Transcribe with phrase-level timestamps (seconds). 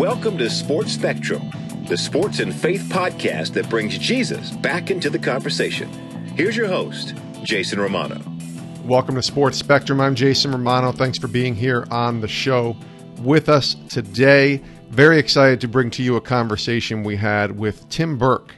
[0.00, 1.50] Welcome to Sports Spectrum,
[1.86, 5.90] the sports and faith podcast that brings Jesus back into the conversation.
[6.38, 8.18] Here's your host, Jason Romano.
[8.86, 10.00] Welcome to Sports Spectrum.
[10.00, 10.90] I'm Jason Romano.
[10.90, 12.78] Thanks for being here on the show
[13.18, 14.62] with us today.
[14.88, 18.54] Very excited to bring to you a conversation we had with Tim Burke.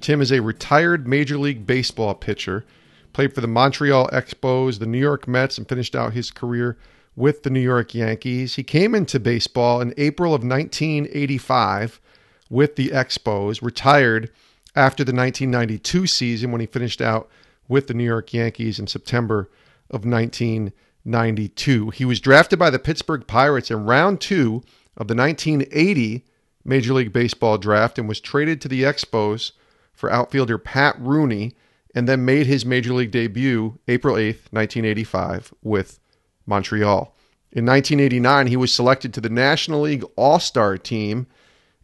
[0.00, 2.64] Tim is a retired Major League Baseball pitcher,
[3.12, 6.78] played for the Montreal Expos, the New York Mets, and finished out his career
[7.16, 8.54] with the New York Yankees.
[8.54, 12.00] He came into baseball in April of 1985
[12.50, 14.30] with the Expos, retired
[14.76, 17.28] after the 1992 season when he finished out
[17.66, 19.50] with the New York Yankees in September
[19.90, 21.90] of 1992.
[21.90, 24.62] He was drafted by the Pittsburgh Pirates in round two
[24.96, 26.24] of the 1980
[26.64, 29.52] Major League Baseball draft and was traded to the Expos
[29.92, 31.54] for outfielder Pat Rooney
[31.94, 35.98] and then made his Major League debut April 8th, 1985 with
[36.46, 37.14] Montreal.
[37.52, 41.26] In 1989, he was selected to the National League All Star team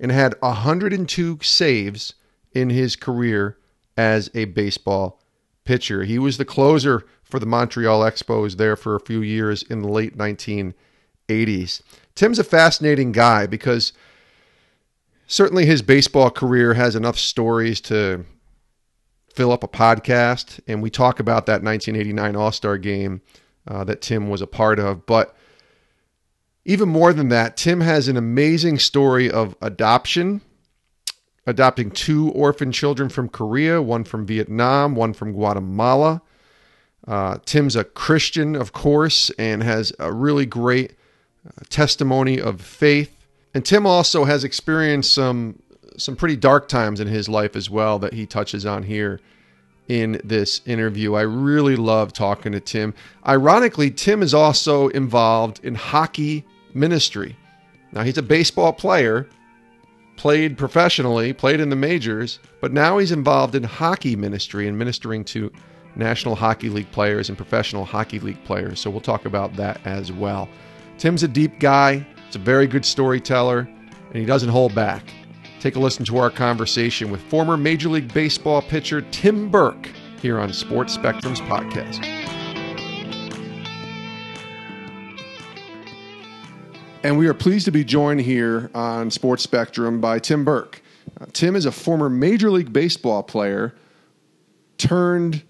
[0.00, 2.14] and had 102 saves
[2.52, 3.58] in his career
[3.96, 5.20] as a baseball
[5.64, 6.04] pitcher.
[6.04, 9.88] He was the closer for the Montreal Expos there for a few years in the
[9.88, 11.82] late 1980s.
[12.14, 13.92] Tim's a fascinating guy because
[15.26, 18.26] certainly his baseball career has enough stories to
[19.32, 23.22] fill up a podcast, and we talk about that 1989 All Star game
[23.66, 25.06] uh, that Tim was a part of.
[25.06, 25.36] But
[26.64, 30.40] even more than that, Tim has an amazing story of adoption,
[31.46, 36.22] adopting two orphan children from Korea, one from Vietnam, one from Guatemala.
[37.06, 40.92] Uh, Tim's a Christian, of course, and has a really great
[41.44, 43.16] uh, testimony of faith.
[43.54, 45.58] And Tim also has experienced some
[45.98, 49.20] some pretty dark times in his life as well that he touches on here
[49.88, 51.14] in this interview.
[51.14, 52.94] I really love talking to Tim.
[53.26, 56.44] Ironically, Tim is also involved in hockey
[56.74, 57.36] ministry.
[57.92, 59.28] Now, he's a baseball player,
[60.16, 65.24] played professionally, played in the majors, but now he's involved in hockey ministry and ministering
[65.26, 65.52] to
[65.94, 68.80] National Hockey League players and professional hockey league players.
[68.80, 70.48] So we'll talk about that as well.
[70.96, 75.02] Tim's a deep guy, he's a very good storyteller, and he doesn't hold back.
[75.62, 79.88] Take a listen to our conversation with former Major League Baseball pitcher Tim Burke
[80.20, 82.04] here on Sports Spectrum's podcast.
[87.04, 90.82] And we are pleased to be joined here on Sports Spectrum by Tim Burke.
[91.20, 93.72] Uh, Tim is a former Major League Baseball player
[94.78, 95.44] turned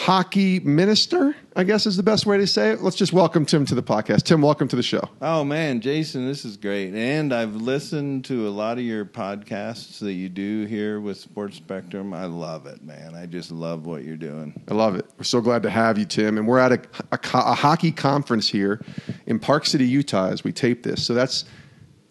[0.00, 2.80] hockey minister, I guess is the best way to say it.
[2.80, 4.22] Let's just welcome Tim to the podcast.
[4.22, 5.02] Tim, welcome to the show.
[5.20, 6.94] Oh man, Jason, this is great.
[6.94, 11.58] And I've listened to a lot of your podcasts that you do here with Sports
[11.58, 12.14] Spectrum.
[12.14, 13.14] I love it, man.
[13.14, 14.58] I just love what you're doing.
[14.70, 15.04] I love it.
[15.18, 16.38] We're so glad to have you, Tim.
[16.38, 16.80] And we're at a,
[17.12, 18.80] a, a hockey conference here
[19.26, 21.04] in Park City, Utah, as we tape this.
[21.04, 21.44] So that's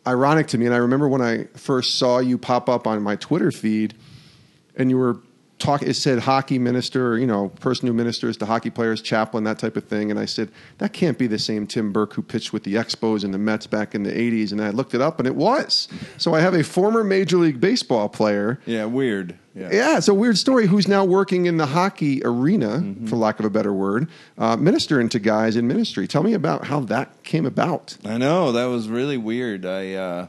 [0.06, 0.68] ironic to me.
[0.68, 3.96] And I remember when I first saw you pop up on my Twitter feed,
[4.76, 5.18] and you were
[5.59, 9.59] talk it said hockey minister, you know, person who ministers to hockey players, chaplain, that
[9.59, 10.09] type of thing.
[10.09, 13.24] And I said, that can't be the same Tim Burke who pitched with the Expos
[13.24, 14.52] and the Mets back in the 80s.
[14.52, 15.88] And I looked it up and it was.
[16.18, 18.59] So I have a former Major League Baseball player.
[18.66, 19.38] Yeah, weird.
[19.53, 19.69] Yeah.
[19.74, 20.68] yeah, it's a weird story.
[20.68, 23.08] Who's now working in the hockey arena, mm-hmm.
[23.08, 26.08] for lack of a better word, uh, ministering to guys in ministry.
[26.08, 27.98] Tell me about how that came about.
[28.06, 29.66] I know that was really weird.
[29.66, 30.28] I uh,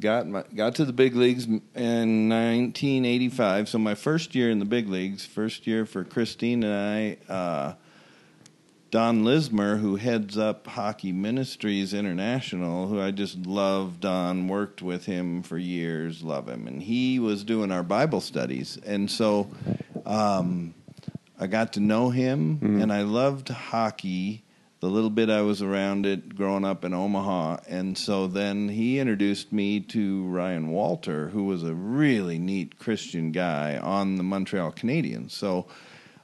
[0.00, 3.68] got my, got to the big leagues in 1985.
[3.68, 7.74] So my first year in the big leagues, first year for Christine and I, uh,
[8.94, 13.98] Don Liesemer, who heads up Hockey Ministries International, who I just love.
[13.98, 18.78] Don worked with him for years, love him, and he was doing our Bible studies,
[18.86, 19.50] and so
[20.06, 20.74] um,
[21.40, 22.82] I got to know him, mm-hmm.
[22.82, 24.44] and I loved hockey
[24.84, 27.56] the little bit I was around it growing up in Omaha.
[27.68, 33.32] And so then he introduced me to Ryan Walter, who was a really neat Christian
[33.32, 35.30] guy on the Montreal Canadiens.
[35.30, 35.68] So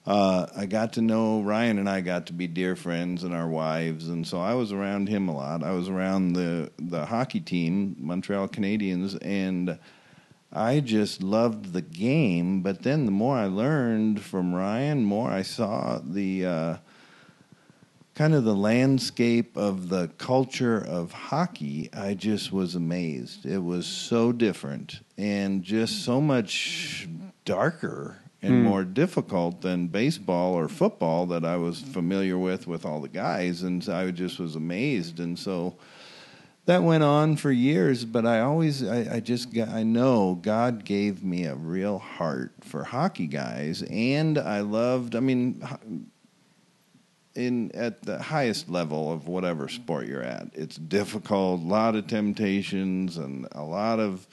[0.05, 3.49] uh, I got to know Ryan and I got to be dear friends and our
[3.49, 4.11] wives.
[4.11, 5.65] And so I was around him a lot.
[5.65, 9.79] I was around the, the hockey team, Montreal Canadiens, and
[10.53, 12.61] I just loved the game.
[12.61, 16.45] But then the more I learned from Ryan, more I saw the.
[16.45, 16.77] Uh,
[18.15, 23.47] kind of the landscape of the culture of hockey, I just was amazed.
[23.47, 27.09] It was so different and just so much
[27.45, 28.63] darker and mm.
[28.63, 33.63] more difficult than baseball or football that I was familiar with with all the guys,
[33.63, 35.21] and I just was amazed.
[35.21, 35.77] And so
[36.65, 40.85] that went on for years, but I always, I, I just, got, I know God
[40.85, 45.17] gave me a real heart for hockey guys, and I loved.
[45.17, 45.63] I mean
[47.35, 50.49] in at the highest level of whatever sport you're at.
[50.53, 54.27] It's difficult, a lot of temptations, and a lot of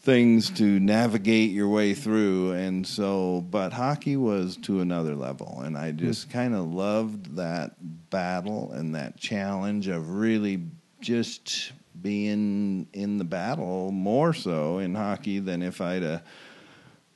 [0.00, 2.52] things to navigate your way through.
[2.52, 7.74] And so, but hockey was to another level, and I just kind of loved that
[8.10, 10.62] battle and that challenge of really
[11.00, 16.18] just being in the battle more so in hockey than if I'd uh,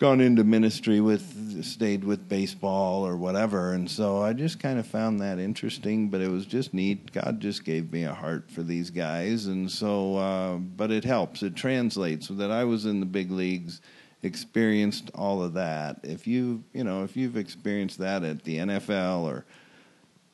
[0.01, 4.87] gone into ministry with stayed with baseball or whatever and so I just kind of
[4.87, 8.63] found that interesting but it was just neat God just gave me a heart for
[8.63, 13.01] these guys and so uh, but it helps it translates so that I was in
[13.01, 13.83] the big leagues
[14.23, 19.25] experienced all of that if you you know if you've experienced that at the NFL
[19.25, 19.45] or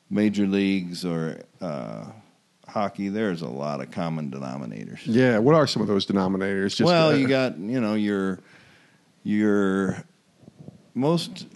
[0.09, 2.05] major leagues or uh,
[2.69, 5.01] hockey, there's a lot of common denominators.
[5.05, 6.77] Yeah, what are some of those denominators?
[6.77, 8.41] Just well, uh, you got you know your
[9.27, 10.05] your
[10.95, 11.49] most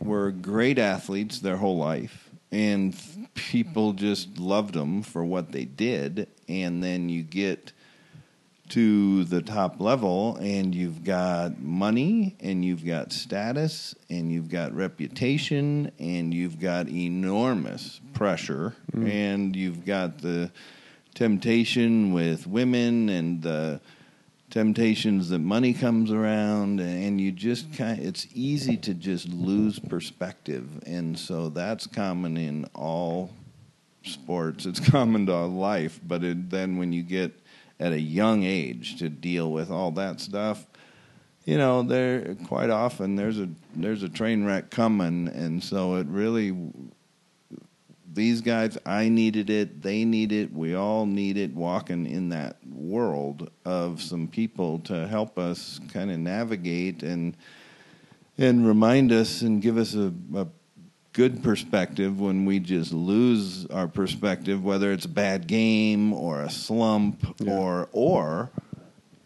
[0.00, 2.94] were great athletes their whole life, and
[3.34, 7.72] people just loved them for what they did, and then you get
[8.68, 14.72] to the top level and you've got money and you've got status and you've got
[14.72, 19.10] reputation and you've got enormous pressure mm.
[19.10, 20.48] and you've got the
[21.16, 23.80] temptation with women and the
[24.50, 29.78] temptations that money comes around and you just kind of, it's easy to just lose
[29.78, 33.30] perspective and so that's common in all
[34.02, 37.32] sports it's common to life but it, then when you get
[37.80, 40.66] at a young age to deal with all that stuff.
[41.46, 46.06] You know, there quite often there's a there's a train wreck coming, and so it
[46.06, 46.54] really
[48.12, 52.56] these guys I needed it, they need it, we all need it walking in that
[52.66, 57.36] world of some people to help us kind of navigate and
[58.38, 60.46] and remind us and give us a, a
[61.12, 66.50] good perspective when we just lose our perspective, whether it's a bad game or a
[66.50, 67.52] slump yeah.
[67.52, 68.50] or or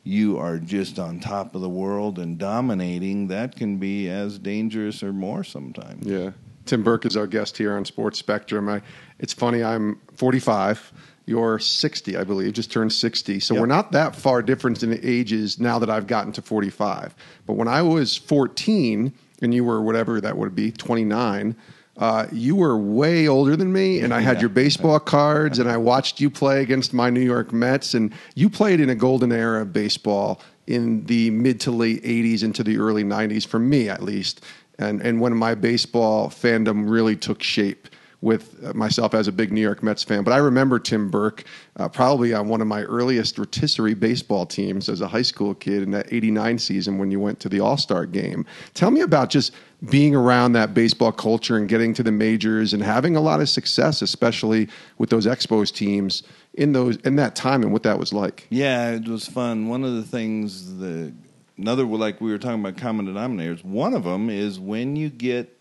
[0.02, 5.02] you are just on top of the world and dominating, that can be as dangerous
[5.02, 6.06] or more sometimes.
[6.06, 6.32] Yeah.
[6.66, 8.69] Tim Burke is our guest here on Sports Spectrum.
[8.69, 8.82] I,
[9.19, 10.93] it's funny, I'm 45.
[11.26, 13.40] You're 60, I believe, just turned 60.
[13.40, 13.61] So yep.
[13.61, 17.14] we're not that far different in ages now that I've gotten to 45.
[17.46, 21.56] But when I was 14 and you were whatever that would be, 29,
[21.96, 24.40] uh, you were way older than me, and I had yeah.
[24.40, 28.50] your baseball cards, and I watched you play against my New York Mets, and you
[28.50, 32.78] played in a golden era of baseball in the mid to late '80s into the
[32.78, 34.44] early '90s, for me at least,
[34.79, 37.88] and and when my baseball fandom really took shape
[38.25, 40.25] with myself as a big New York Mets fan.
[40.25, 41.44] But I remember Tim Burke
[41.76, 45.82] uh, probably on one of my earliest rotisserie baseball teams as a high school kid
[45.82, 48.47] in that 89 season when you went to the All Star game.
[48.73, 49.53] Tell me about just
[49.91, 53.49] being around that baseball culture and getting to the majors and having a lot of
[53.50, 56.23] success, especially with those Expos teams
[56.55, 58.47] in those in that time and what that was like.
[58.49, 59.69] Yeah, it was fun.
[59.69, 61.12] One of the things the
[61.56, 63.64] another like we were talking about common denominators.
[63.64, 65.58] One of them is when you get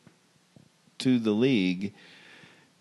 [1.00, 1.94] to the league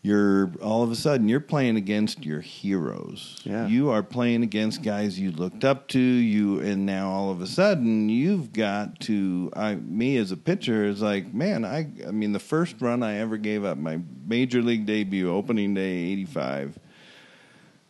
[0.02, 3.38] you're all of a sudden you're playing against your heroes.
[3.44, 3.68] Yeah.
[3.68, 6.00] You are playing against guys you looked up to.
[6.00, 9.52] You and now all of a sudden you've got to.
[9.54, 11.64] I me as a pitcher is like man.
[11.64, 15.72] I I mean the first run I ever gave up my major league debut opening
[15.74, 16.76] day eighty five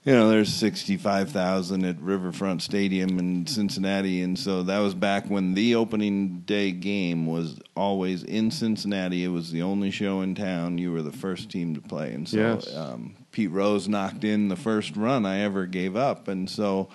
[0.04, 4.22] you know, there's 65,000 at Riverfront Stadium in Cincinnati.
[4.22, 9.22] And so that was back when the opening day game was always in Cincinnati.
[9.22, 10.78] It was the only show in town.
[10.78, 12.12] You were the first team to play.
[12.14, 12.74] And so yes.
[12.74, 16.26] um, Pete Rose knocked in the first run I ever gave up.
[16.26, 16.88] And so,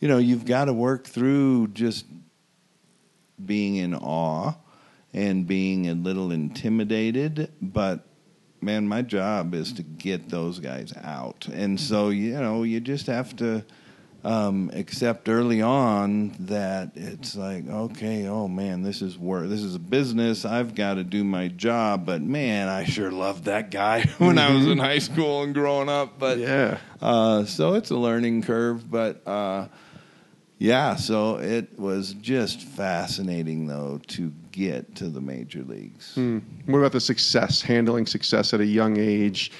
[0.00, 2.06] you know, you've got to work through just
[3.44, 4.54] being in awe
[5.14, 8.04] and being a little intimidated, but
[8.62, 11.48] man, my job is to get those guys out.
[11.52, 13.64] And so, you know, you just have to
[14.24, 19.48] um, accept early on that it's like, okay, oh man, this is work.
[19.48, 20.44] This is a business.
[20.44, 22.06] I've got to do my job.
[22.06, 24.80] But man, I sure loved that guy when I was in mm-hmm.
[24.80, 26.18] high school and growing up.
[26.18, 28.88] But yeah, uh, so it's a learning curve.
[28.88, 29.66] But uh,
[30.62, 36.14] yeah, so it was just fascinating though to get to the major leagues.
[36.14, 36.38] Hmm.
[36.66, 39.50] What about the success, handling success at a young age?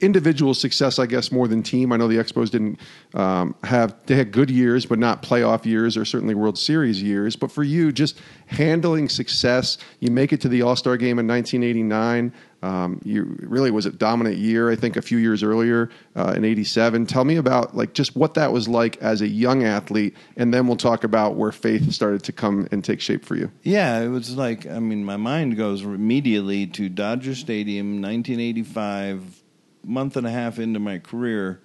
[0.00, 1.90] Individual success, I guess, more than team.
[1.92, 2.78] I know the Expos didn't
[3.14, 7.34] um, have, they had good years, but not playoff years or certainly World Series years.
[7.34, 11.26] But for you, just handling success, you make it to the All Star game in
[11.26, 12.32] 1989.
[12.62, 16.44] Um, you really was a dominant year, I think, a few years earlier uh, in
[16.44, 17.06] '87.
[17.06, 20.66] Tell me about like just what that was like as a young athlete, and then
[20.66, 23.50] we'll talk about where faith started to come and take shape for you.
[23.62, 29.42] Yeah, it was like I mean, my mind goes immediately to Dodger Stadium, 1985,
[29.84, 31.60] month and a half into my career.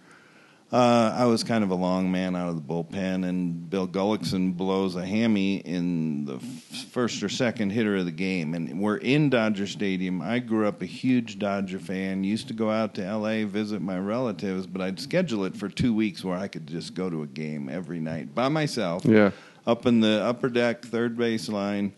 [0.70, 4.58] Uh, I was kind of a long man out of the bullpen, and Bill Gullickson
[4.58, 8.54] blows a hammy in the f- first or second hitter of the game.
[8.54, 10.22] And we're in Dodger Stadium.
[10.22, 12.26] I grew up a huge Dodger fan.
[12.26, 13.46] Used to go out to L.A.
[13.46, 17.10] visit my relatives, but I'd schedule it for two weeks where I could just go
[17.10, 19.06] to a game every night by myself.
[19.06, 19.32] Yeah.
[19.66, 21.94] Up in the upper deck, third base line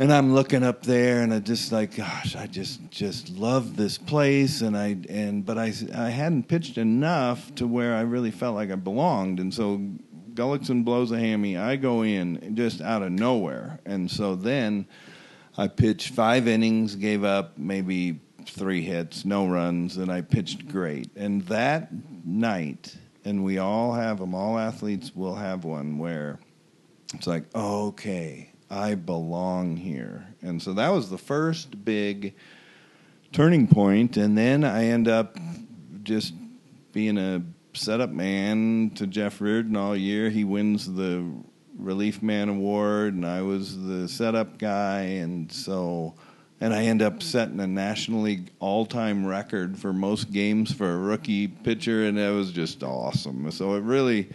[0.00, 3.98] and I'm looking up there, and I just like, gosh, I just just love this
[3.98, 8.54] place, and I and but I I hadn't pitched enough to where I really felt
[8.54, 9.78] like I belonged, and so
[10.32, 14.86] Gullickson blows a hammy, I go in just out of nowhere, and so then
[15.58, 21.14] I pitched five innings, gave up maybe three hits, no runs, and I pitched great,
[21.14, 21.90] and that
[22.24, 26.38] night, and we all have them, all athletes will have one where
[27.12, 30.28] it's like, okay I belong here.
[30.42, 32.34] And so that was the first big
[33.32, 34.16] turning point.
[34.16, 35.36] And then I end up
[36.04, 36.34] just
[36.92, 37.42] being a
[37.74, 40.30] setup man to Jeff Reardon all year.
[40.30, 41.28] He wins the
[41.76, 45.00] Relief Man Award, and I was the setup guy.
[45.00, 46.14] And so,
[46.60, 50.92] and I end up setting a National League all time record for most games for
[50.92, 52.04] a rookie pitcher.
[52.04, 53.50] And it was just awesome.
[53.50, 54.30] So it really.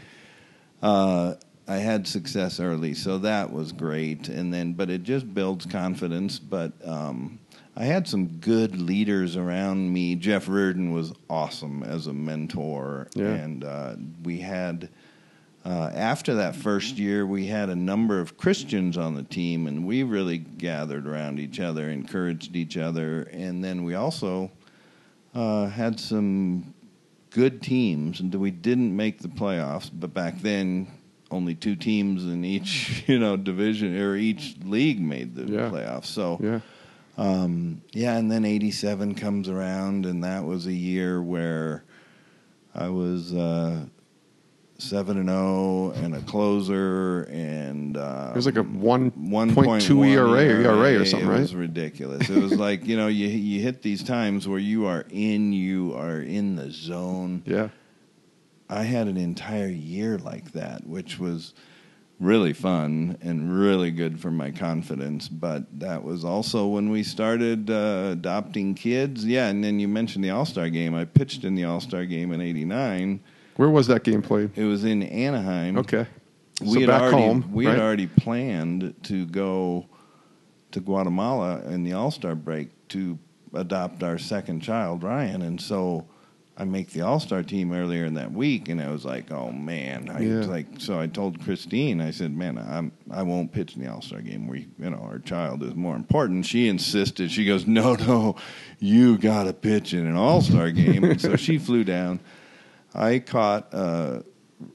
[0.81, 1.35] Uh,
[1.67, 4.29] I had success early, so that was great.
[4.29, 6.37] And then, but it just builds confidence.
[6.37, 7.39] But um,
[7.75, 10.15] I had some good leaders around me.
[10.15, 13.33] Jeff Reardon was awesome as a mentor, Yeah.
[13.33, 14.89] and uh, we had.
[15.65, 19.83] Uh, after that first year, we had a number of Christians on the team, and
[19.87, 24.51] we really gathered around each other, encouraged each other, and then we also
[25.33, 26.71] uh, had some
[27.31, 28.19] good teams.
[28.19, 30.85] And we didn't make the playoffs, but back then,
[31.35, 35.69] only two teams in each you know division or each league made the Yeah.
[35.69, 36.05] playoffs.
[36.05, 36.59] So Yeah.
[37.17, 41.83] um, yeah, and then '87 comes around, and that was a year where
[42.73, 43.85] I was uh,
[44.77, 49.81] seven and zero and a closer, and uh, It was like a one one point
[49.81, 51.35] two ERA or ERA or something, right?
[51.35, 51.41] It right?
[51.41, 52.29] was ridiculous.
[52.29, 55.93] It was like you know you you hit these times where you are in you
[55.95, 57.43] are in the zone.
[57.45, 57.69] Yeah.
[58.69, 61.53] I had an entire year like that, which was
[62.19, 65.27] really fun and really good for my confidence.
[65.27, 69.25] But that was also when we started uh, adopting kids.
[69.25, 70.95] Yeah, and then you mentioned the All Star game.
[70.95, 73.19] I pitched in the All Star game in '89.
[73.57, 74.51] Where was that game played?
[74.55, 75.77] It was in Anaheim.
[75.77, 76.07] Okay.
[76.61, 79.87] We had back already home, we had already planned to go
[80.71, 83.19] to Guatemala in the All Star break to
[83.53, 86.05] adopt our second child, Ryan, and so
[86.57, 89.51] I make the All Star team earlier in that week, and I was like, oh
[89.51, 90.37] man, I Yeah.
[90.37, 93.91] was like, so I told Christine, I said, man, I'm I won't pitch in the
[93.91, 94.47] All Star game.
[94.47, 96.45] We, you know, our child is more important.
[96.45, 97.29] She insisted.
[97.31, 98.35] She goes, no, no,
[98.79, 102.21] you got to pitch in an All Star game, and so she flew down.
[102.93, 104.21] I caught uh,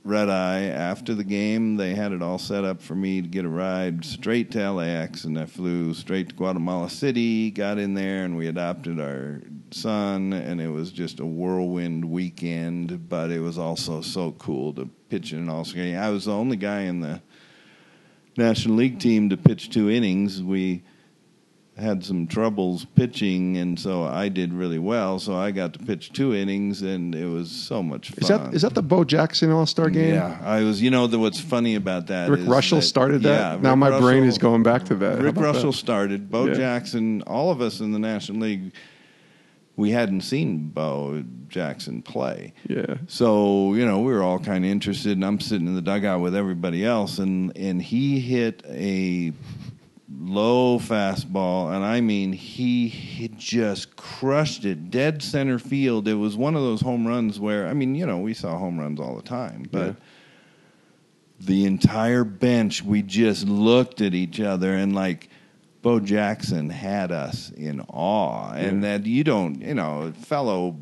[0.05, 1.79] red eye after the game.
[1.79, 5.25] They had it all set up for me to get a ride straight to LAX,
[5.25, 7.51] and I flew straight to Guatemala City.
[7.51, 9.41] Got in there, and we adopted our
[9.75, 13.09] son, and it was just a whirlwind weekend.
[13.09, 15.99] But it was also so cool to pitch in an All Star game.
[15.99, 17.21] I was the only guy in the
[18.37, 20.43] National League team to pitch two innings.
[20.43, 20.83] We
[21.77, 25.19] had some troubles pitching, and so I did really well.
[25.19, 28.19] So I got to pitch two innings, and it was so much fun.
[28.23, 30.15] Is that is that the Bo Jackson All Star game?
[30.15, 30.83] Yeah, I was.
[30.83, 32.29] You know, the, what's funny about that?
[32.29, 33.55] Rick is Reuschel that- started that.
[33.57, 35.21] Yeah, now Rick my brain is going back to that.
[35.21, 35.73] Rick Reuschel that?
[35.73, 36.31] started.
[36.31, 36.55] Bo Yeah.
[36.55, 37.23] Jackson.
[37.23, 38.73] All of us in the National League,
[39.81, 42.53] we hadn't seen Bo Jackson play.
[42.69, 42.99] Yeah.
[43.09, 46.21] So you know we were all kind of interested, and I'm sitting in the dugout
[46.21, 49.33] with everybody else, and and he hit a
[50.21, 56.07] low fastball, and I mean he, he just crushed it dead center field.
[56.07, 58.79] It was one of those home runs where I mean you know we saw home
[58.79, 59.87] runs all the time, but.
[59.87, 59.93] Yeah.
[61.43, 65.31] The entire bench, we just looked at each other and like,
[65.83, 68.99] Bo Jackson had us in awe, and Yeah.
[68.99, 70.77] that you don't, you know, fellow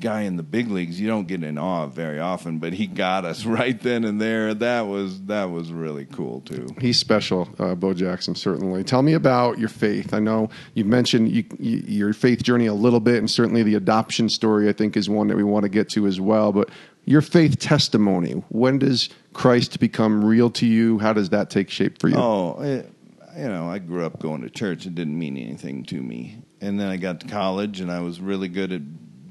[0.00, 3.26] guy in the big leagues, you don't get in awe very often, but he got
[3.26, 4.54] us right then and there.
[4.54, 6.68] That was that was really cool too.
[6.80, 8.82] He's special, uh, Bo Jackson, certainly.
[8.82, 10.14] Tell me about your faith.
[10.14, 13.74] I know you mentioned you, you, your faith journey a little bit, and certainly the
[13.74, 16.50] adoption story, I think, is one that we want to get to as well.
[16.50, 16.70] But
[17.04, 20.98] your faith testimony, when does Christ become real to you?
[20.98, 22.16] How does that take shape for you?
[22.16, 22.90] Oh, it,
[23.36, 24.86] you know, I grew up going to church.
[24.86, 26.42] It didn't mean anything to me.
[26.60, 28.82] And then I got to college, and I was really good at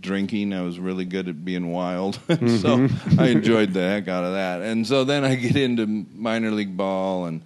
[0.01, 0.53] drinking.
[0.53, 2.15] I was really good at being wild.
[2.27, 3.19] so mm-hmm.
[3.19, 4.61] I enjoyed the heck out of that.
[4.61, 7.43] And so then I get into minor league ball, and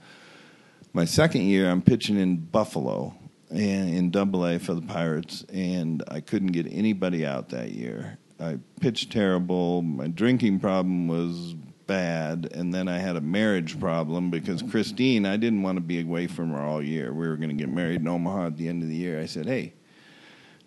[0.93, 3.15] my second year, I'm pitching in Buffalo
[3.49, 8.17] and in Double A for the Pirates, and I couldn't get anybody out that year.
[8.39, 9.81] I pitched terrible.
[9.81, 11.55] My drinking problem was
[11.87, 16.01] bad, and then I had a marriage problem because Christine, I didn't want to be
[16.01, 17.13] away from her all year.
[17.13, 19.19] We were going to get married in Omaha at the end of the year.
[19.19, 19.73] I said, "Hey,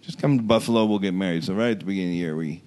[0.00, 0.84] just come to Buffalo.
[0.84, 2.62] We'll get married." So right at the beginning of the year, we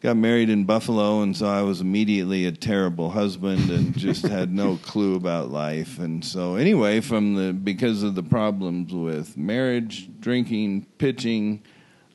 [0.00, 4.52] got married in Buffalo, and so I was immediately a terrible husband and just had
[4.52, 5.98] no clue about life.
[5.98, 11.62] And so anyway, from the because of the problems with marriage, drinking, pitching.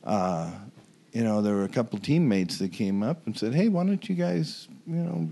[0.04, 0.52] Uh,
[1.12, 4.08] you know, there were a couple teammates that came up and said, "Hey, why don't
[4.08, 5.30] you guys, you know,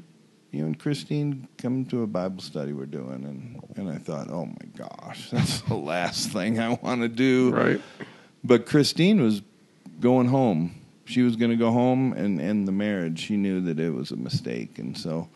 [0.52, 4.46] you and Christine come to a Bible study we're doing?" And and I thought, "Oh
[4.46, 7.82] my gosh, that's the last thing I want to do." Right.
[8.44, 9.42] But Christine was
[10.00, 10.76] going home.
[11.06, 13.20] She was going to go home and end the marriage.
[13.20, 15.30] She knew that it was a mistake, and so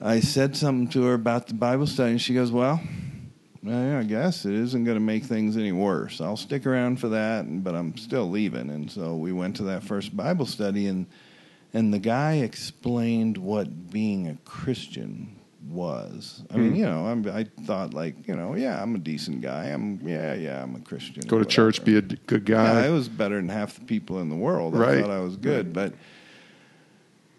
[0.00, 2.80] I said something to her about the Bible study, and she goes, "Well."
[3.62, 6.22] Yeah, I guess it isn't going to make things any worse.
[6.22, 8.70] I'll stick around for that, but I'm still leaving.
[8.70, 11.04] And so we went to that first Bible study, and
[11.72, 15.36] and the guy explained what being a Christian
[15.68, 16.42] was.
[16.50, 16.76] I mean, Hmm.
[16.76, 19.66] you know, I'm, I thought like, you know, yeah, I'm a decent guy.
[19.66, 21.22] I'm, yeah, yeah, I'm a Christian.
[21.28, 22.80] Go to church, be a d- good guy.
[22.80, 24.74] Yeah, I was better than half the people in the world.
[24.74, 25.00] I Right.
[25.02, 25.94] thought I was good, but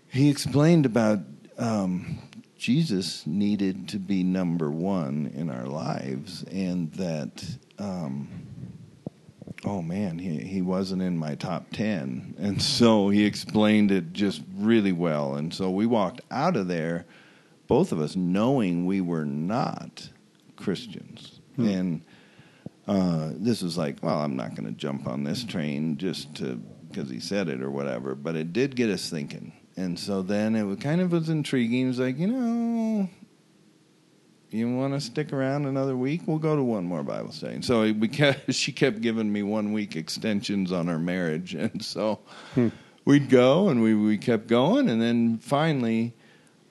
[0.07, 1.19] he explained about
[1.57, 2.19] um,
[2.57, 7.43] Jesus needed to be number one in our lives, and that.
[7.79, 8.27] Um,
[9.65, 14.41] oh man, he he wasn't in my top ten, and so he explained it just
[14.58, 17.06] really well, and so we walked out of there,
[17.68, 20.10] both of us knowing we were not
[20.56, 21.68] Christians, Hmm.
[21.68, 22.01] and
[22.88, 26.56] uh, this was like, well, I'm not going to jump on this train just to
[26.89, 30.56] because he said it or whatever, but it did get us thinking, and so then
[30.56, 31.86] it was kind of was intriguing.
[31.86, 33.10] It was like, you know,
[34.53, 36.24] you want to stick around another week?
[36.25, 37.55] We'll go to one more Bible study.
[37.55, 41.83] And so we kept, she kept giving me one week extensions on our marriage, and
[41.83, 42.20] so
[43.05, 46.14] we'd go and we we kept going, and then finally,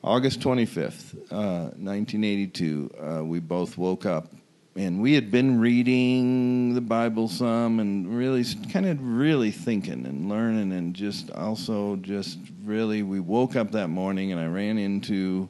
[0.04, 4.32] August twenty fifth, uh, nineteen eighty two, uh, we both woke up.
[4.76, 10.28] And we had been reading the Bible some and really kind of really thinking and
[10.28, 15.48] learning and just also just really we woke up that morning and I ran into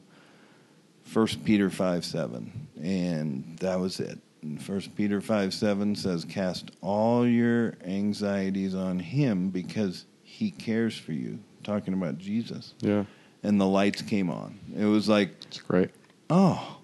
[1.11, 4.17] First Peter five seven, and that was it.
[4.59, 11.11] First Peter five seven says, "Cast all your anxieties on Him because He cares for
[11.11, 13.03] you." Talking about Jesus, yeah,
[13.43, 14.57] and the lights came on.
[14.75, 15.89] It was like, it's great.
[16.29, 16.77] oh,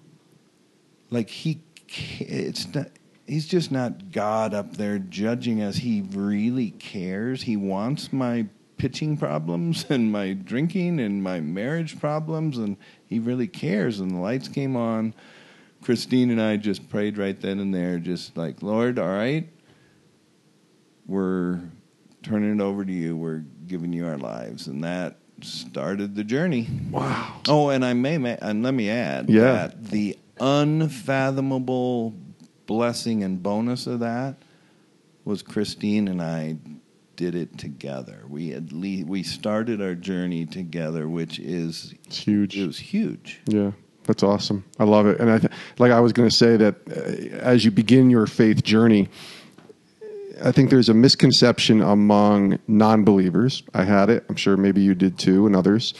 [1.10, 1.60] like He,
[2.20, 2.88] it's not.
[3.26, 5.76] He's just not God up there judging us.
[5.76, 7.42] He really cares.
[7.42, 8.46] He wants my
[8.78, 14.00] pitching problems and my drinking and my marriage problems, and he really cares.
[14.00, 15.14] And the lights came on.
[15.82, 19.48] Christine and I just prayed right then and there, just like, Lord, all right,
[21.06, 21.60] we're
[22.22, 23.16] turning it over to you.
[23.16, 24.66] We're giving you our lives.
[24.66, 26.68] And that started the journey.
[26.90, 27.40] Wow.
[27.46, 29.52] Oh, and I may, ma- and let me add Yeah.
[29.52, 32.14] that the unfathomable
[32.66, 34.36] blessing and bonus of that
[35.24, 36.56] was Christine and I
[37.18, 38.22] did it together.
[38.28, 42.56] We at least we started our journey together, which is It's huge.
[42.56, 43.40] it was huge.
[43.46, 43.72] Yeah,
[44.04, 44.64] that's awesome.
[44.78, 45.18] I love it.
[45.20, 48.26] And I th- like I was going to say that uh, as you begin your
[48.28, 49.08] faith journey,
[50.42, 53.64] I think there's a misconception among non-believers.
[53.74, 54.24] I had it.
[54.28, 55.94] I'm sure maybe you did too, and others.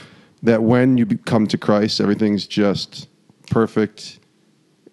[0.44, 3.08] That when you come to Christ, everything's just
[3.50, 4.20] perfect.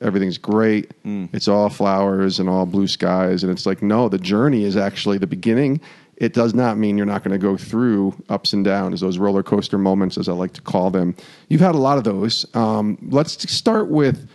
[0.01, 0.91] Everything's great.
[1.05, 3.43] It's all flowers and all blue skies.
[3.43, 5.79] And it's like, no, the journey is actually the beginning.
[6.17, 9.43] It does not mean you're not going to go through ups and downs, those roller
[9.43, 11.15] coaster moments, as I like to call them.
[11.49, 12.45] You've had a lot of those.
[12.55, 14.29] Um, let's start with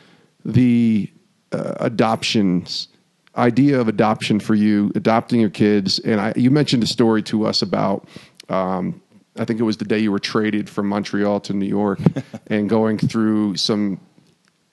[0.44, 1.10] the
[1.52, 2.88] uh, adoptions
[3.36, 5.98] idea of adoption for you, adopting your kids.
[6.00, 8.08] And I, you mentioned a story to us about,
[8.48, 9.00] um,
[9.36, 12.00] I think it was the day you were traded from Montreal to New York
[12.48, 14.00] and going through some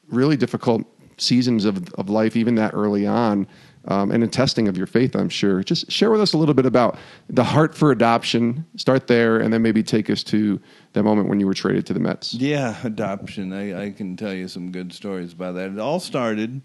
[0.10, 0.84] really difficult
[1.18, 3.48] seasons of, of life, even that early on,
[3.88, 5.64] um, and a testing of your faith, I'm sure.
[5.64, 6.98] Just share with us a little bit about
[7.30, 8.66] the heart for adoption.
[8.76, 10.60] Start there, and then maybe take us to
[10.94, 12.34] that moment when you were traded to the Mets.
[12.34, 13.54] Yeah, adoption.
[13.54, 15.72] I, I can tell you some good stories about that.
[15.72, 16.62] It all started.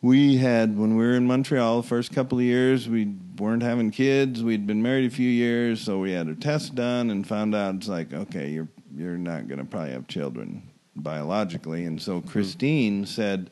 [0.00, 2.88] We had when we were in Montreal the first couple of years.
[2.88, 4.42] We weren't having kids.
[4.42, 7.76] We'd been married a few years, so we had a test done and found out
[7.76, 11.84] it's like okay, you're you're not going to probably have children biologically.
[11.84, 13.50] And so Christine said,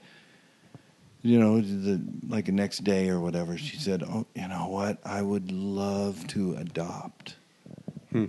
[1.23, 4.99] you know, the like the next day or whatever, she said, "Oh, you know what?
[5.05, 7.37] I would love to adopt."
[8.11, 8.27] Hmm.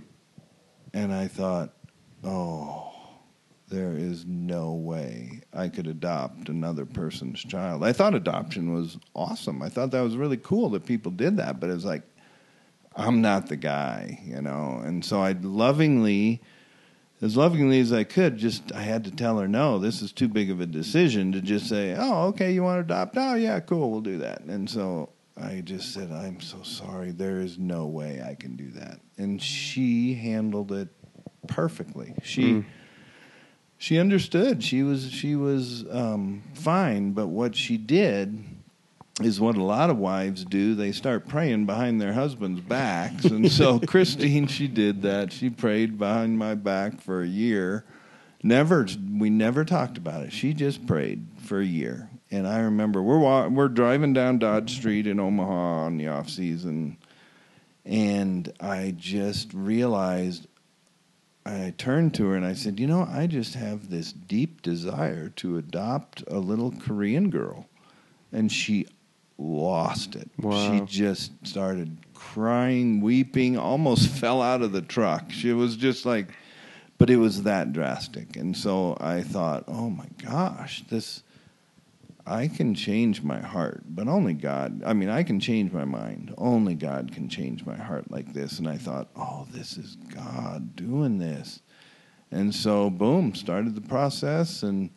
[0.92, 1.74] And I thought,
[2.22, 2.92] "Oh,
[3.68, 9.60] there is no way I could adopt another person's child." I thought adoption was awesome.
[9.60, 12.02] I thought that was really cool that people did that, but it's like
[12.96, 14.80] I'm not the guy, you know.
[14.84, 16.40] And so I lovingly
[17.20, 20.28] as lovingly as I could, just I had to tell her, no, this is too
[20.28, 23.16] big of a decision to just say, oh, okay, you want to adopt?
[23.16, 24.42] Oh, yeah, cool, we'll do that.
[24.42, 28.70] And so I just said, I'm so sorry, there is no way I can do
[28.72, 29.00] that.
[29.16, 30.88] And she handled it
[31.48, 32.14] perfectly.
[32.22, 32.42] She.
[32.42, 32.64] Mm.
[33.76, 34.62] She understood.
[34.62, 38.42] She was she was um, fine, but what she did
[39.20, 40.74] is what a lot of wives do.
[40.74, 43.24] They start praying behind their husbands' backs.
[43.24, 45.32] And so Christine, she did that.
[45.32, 47.84] She prayed behind my back for a year.
[48.42, 50.32] Never, we never talked about it.
[50.32, 52.10] She just prayed for a year.
[52.30, 56.96] And I remember we're we're driving down Dodge Street in Omaha in the off season,
[57.84, 60.48] and I just realized.
[61.46, 65.28] I turned to her and I said, "You know, I just have this deep desire
[65.36, 67.68] to adopt a little Korean girl."
[68.32, 68.86] And she
[69.38, 70.30] lost it.
[70.38, 70.86] Wow.
[70.86, 75.30] She just started crying, weeping, almost fell out of the truck.
[75.30, 76.28] She was just like,
[76.98, 78.36] but it was that drastic.
[78.36, 81.22] And so I thought, oh my gosh, this,
[82.26, 84.82] I can change my heart, but only God.
[84.86, 86.32] I mean, I can change my mind.
[86.38, 88.58] Only God can change my heart like this.
[88.58, 91.60] And I thought, oh, this is God doing this.
[92.30, 94.90] And so, boom, started the process and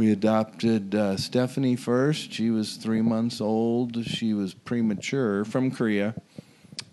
[0.00, 2.32] we adopted uh, Stephanie first.
[2.32, 4.02] She was three months old.
[4.06, 6.14] She was premature from Korea.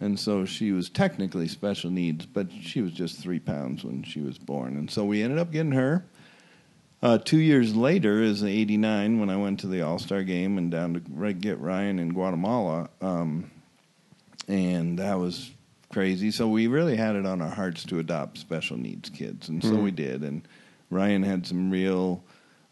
[0.02, 4.20] And so she was technically special needs, but she was just three pounds when she
[4.20, 4.76] was born.
[4.76, 6.04] And so we ended up getting her.
[7.02, 10.70] Uh, two years later, is '89 when I went to the All Star game and
[10.70, 13.50] down to get Ryan in Guatemala, um,
[14.50, 15.52] and that was
[15.94, 16.30] crazy.
[16.30, 19.78] So we really had it on our hearts to adopt special needs kids, and so
[19.78, 19.84] Mhm.
[19.84, 20.24] we did.
[20.24, 20.42] And
[20.90, 22.22] Ryan had some real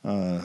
[0.06, 0.41] uh,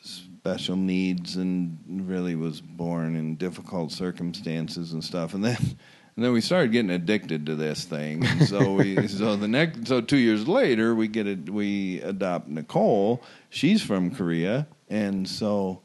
[0.00, 5.34] special needs and really was born in difficult circumstances and stuff.
[5.34, 5.56] And then
[6.16, 8.24] and then we started getting addicted to this thing.
[8.24, 12.48] And so we so the next so two years later we get it we adopt
[12.48, 13.22] Nicole.
[13.50, 15.82] She's from Korea, and so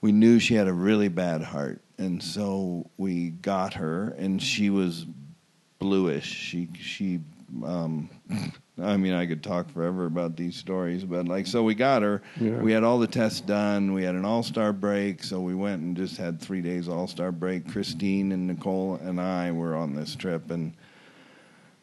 [0.00, 4.70] we knew she had a really bad heart, and so we got her, and she
[4.70, 5.06] was
[5.78, 6.26] bluish.
[6.26, 7.20] She she
[7.64, 8.08] um,
[8.80, 12.22] I mean, I could talk forever about these stories, but like, so we got her.
[12.40, 12.58] Yeah.
[12.58, 13.92] We had all the tests done.
[13.92, 17.06] We had an all star break, so we went and just had three days all
[17.06, 17.70] star break.
[17.70, 20.72] Christine and Nicole and I were on this trip, and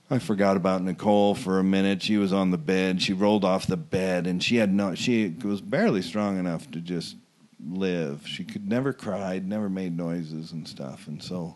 [0.09, 2.01] I forgot about Nicole for a minute.
[2.01, 3.01] She was on the bed.
[3.01, 4.95] She rolled off the bed, and she had no.
[4.95, 7.15] She was barely strong enough to just
[7.63, 8.25] live.
[8.25, 11.55] She could never cried, never made noises and stuff, and so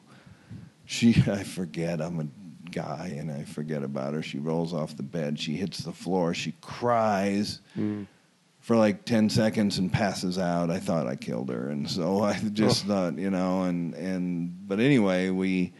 [0.85, 1.15] she.
[1.27, 1.99] I forget.
[1.99, 2.42] I'm a
[2.73, 4.21] guy, and I forget about her.
[4.23, 5.39] She rolls off the bed.
[5.39, 6.33] She hits the floor.
[6.33, 8.07] She cries Mm.
[8.59, 10.69] for like 10 seconds and passes out.
[10.71, 11.69] I thought I killed her.
[11.69, 15.73] And so I just thought, you know, and, and, but anyway, we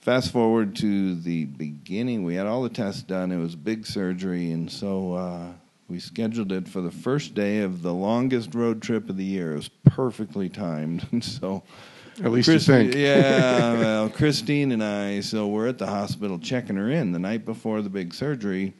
[0.00, 2.24] fast forward to the beginning.
[2.24, 3.32] We had all the tests done.
[3.32, 4.50] It was big surgery.
[4.52, 5.46] And so, uh,
[5.88, 9.52] we scheduled it for the first day of the longest road trip of the year.
[9.52, 11.06] It was perfectly timed.
[11.12, 11.62] And so,
[12.22, 12.94] At least Chris- you think.
[12.94, 17.44] yeah, well, Christine and I, so we're at the hospital checking her in the night
[17.44, 18.74] before the big surgery,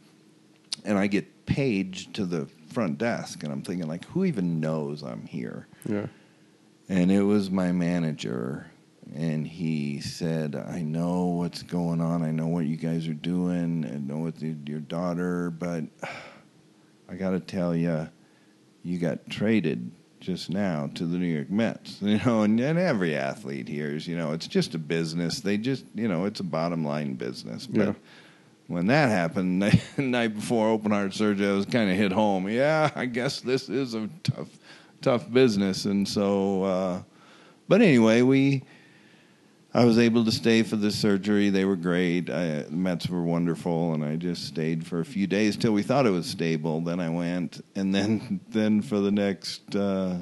[0.85, 5.03] and I get paged to the front desk, and I'm thinking, like, who even knows
[5.03, 5.67] I'm here?
[5.89, 6.07] Yeah.
[6.89, 8.67] And it was my manager,
[9.15, 12.23] and he said, I know what's going on.
[12.23, 13.85] I know what you guys are doing.
[13.85, 15.85] I know what the, your daughter, but
[17.09, 18.09] I got to tell you,
[18.83, 19.91] you got traded
[20.21, 21.99] just now to the New York Mets.
[22.03, 25.41] You know, and, and every athlete here is, you know, it's just a business.
[25.41, 27.67] They just, you know, it's a bottom line business.
[27.67, 27.93] But Yeah.
[28.67, 29.63] when that happened,
[29.97, 32.49] the night before open heart surgery, I was kind of hit home.
[32.49, 34.49] Yeah, I guess this is a tough,
[35.03, 35.85] tough business.
[35.85, 37.03] And so, uh,
[37.69, 38.63] but anyway, we.
[39.75, 41.51] I was able to stay for the surgery.
[41.51, 42.31] They were great.
[42.31, 45.83] I, the Mets were wonderful, and I just stayed for a few days till we
[45.83, 46.81] thought it was stable.
[46.81, 50.17] Then I went, and then then for the next uh,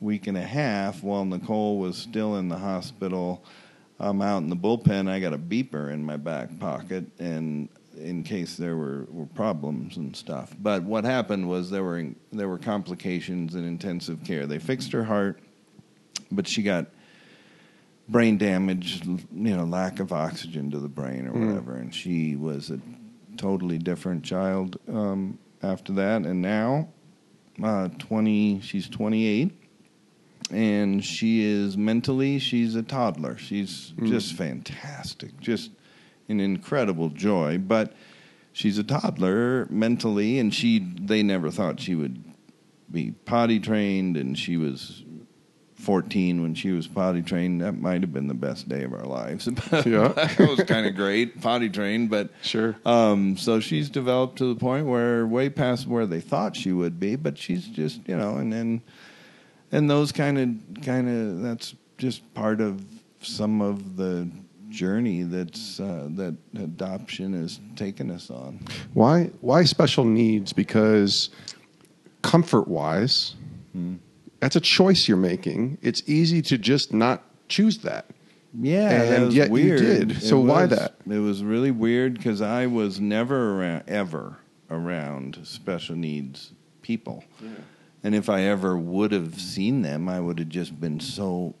[0.00, 3.44] week and a half, while Nicole was still in the hospital,
[4.00, 5.06] I'm out in the bullpen.
[5.08, 9.98] I got a beeper in my back pocket, and in case there were, were problems
[9.98, 10.54] and stuff.
[10.60, 14.46] But what happened was there were there were complications in intensive care.
[14.46, 15.40] They fixed her heart,
[16.30, 16.86] but she got
[18.08, 19.20] brain damage, you
[19.56, 21.48] know, lack of oxygen to the brain or Mm.
[21.48, 22.80] whatever, and she was a
[23.36, 26.22] totally different child um, after that.
[26.24, 26.88] And now,
[27.62, 29.52] uh, twenty, she's twenty eight,
[30.50, 33.36] and she is mentally she's a toddler.
[33.36, 34.08] She's Mm.
[34.08, 35.70] just fantastic, just
[36.28, 37.58] an incredible joy.
[37.58, 37.94] But
[38.52, 42.22] she's a toddler mentally, and she they never thought she would
[42.90, 45.04] be potty trained, and she was
[45.78, 47.60] 14 when she was potty trained.
[47.62, 49.48] That might have been the best day of our lives.
[49.72, 50.12] Yeah.
[50.38, 52.76] it was kind of great, potty trained, but Sure.
[52.84, 56.98] um, so she's developed to the point where way past where they thought she would
[56.98, 58.82] be, but she's just you know, and then
[59.72, 62.84] and those kind of kind of that's just part of
[63.20, 64.28] some of the
[64.70, 68.60] journey that's uh, that adoption has taken us on.
[68.94, 70.52] Why why special needs?
[70.52, 71.30] Because
[72.22, 73.34] comfort wise,
[74.40, 75.78] that's a choice you're making.
[75.82, 78.06] It's easy to just not choose that.
[78.54, 80.10] Yeah, And that was yet you did.
[80.12, 80.96] It So why that?
[81.08, 84.38] It was really weird because I was never around, ever
[84.70, 87.24] around special needs people,
[88.02, 91.54] and if I ever would have seen them, I would have just been so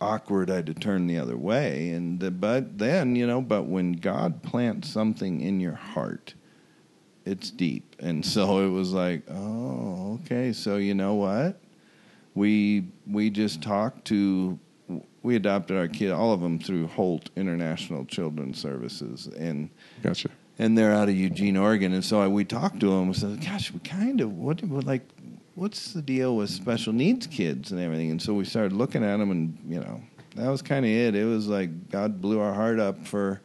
[0.00, 1.90] awkward I'd have turned the other way.
[1.90, 6.34] And the, but then you know, but when God plants something in your heart,
[7.24, 11.60] it's deep, and so it was like, oh, okay, so you know what?
[12.34, 14.58] We we just talked to
[15.22, 19.70] we adopted our kid all of them through Holt International Children's Services and
[20.02, 20.28] Gotcha.
[20.58, 21.92] and they're out of Eugene, Oregon.
[21.94, 24.84] And so I, we talked to them and said, "Gosh, we kind of what, what
[24.84, 25.02] like
[25.54, 29.16] what's the deal with special needs kids and everything?" And so we started looking at
[29.16, 30.00] them, and you know
[30.36, 31.14] that was kind of it.
[31.14, 33.40] It was like God blew our heart up for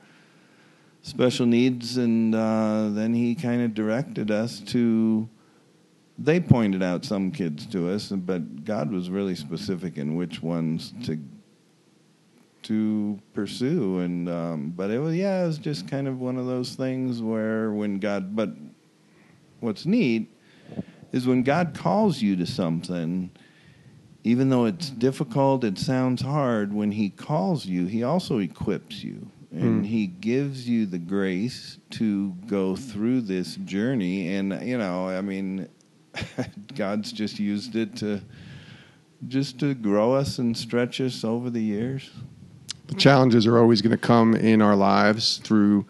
[1.04, 5.30] special needs, and uh, then He kind of directed us to.
[6.21, 10.93] They pointed out some kids to us, but God was really specific in which ones
[11.05, 11.17] to
[12.63, 13.99] to pursue.
[13.99, 17.21] And um but it was yeah it was just kind of one of those things
[17.21, 18.49] where when god but
[19.62, 20.29] what's neat
[21.13, 23.29] is when god calls you to something
[24.23, 29.25] even though it's difficult it sounds hard when he calls you he also equips you.
[29.51, 29.89] And Hmm.
[29.89, 34.36] he gives you the grace to go through this journey.
[34.36, 35.67] And you know i mean
[36.76, 38.22] god's just used it to
[39.28, 42.10] just to grow us and stretch us over the years.
[42.88, 45.86] The challenges are always going to come in our lives through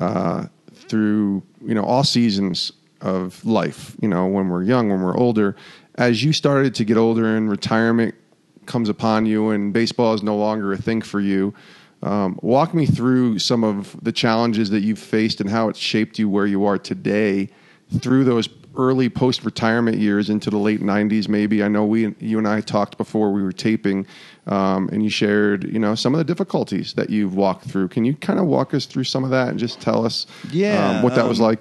[0.00, 5.16] uh, through you know all seasons of life you know when we're young when we're
[5.16, 5.56] older.
[5.96, 8.14] As you started to get older and retirement
[8.66, 11.52] comes upon you and baseball is no longer a thing for you
[12.02, 16.18] um, walk me through some of the challenges that you've faced and how it's shaped
[16.18, 17.48] you where you are today
[18.00, 22.38] through those early post retirement years into the late 90s maybe i know we you
[22.38, 24.06] and i talked before we were taping
[24.46, 28.04] um, and you shared you know some of the difficulties that you've walked through can
[28.04, 31.02] you kind of walk us through some of that and just tell us Yeah, um,
[31.02, 31.60] what that was um, like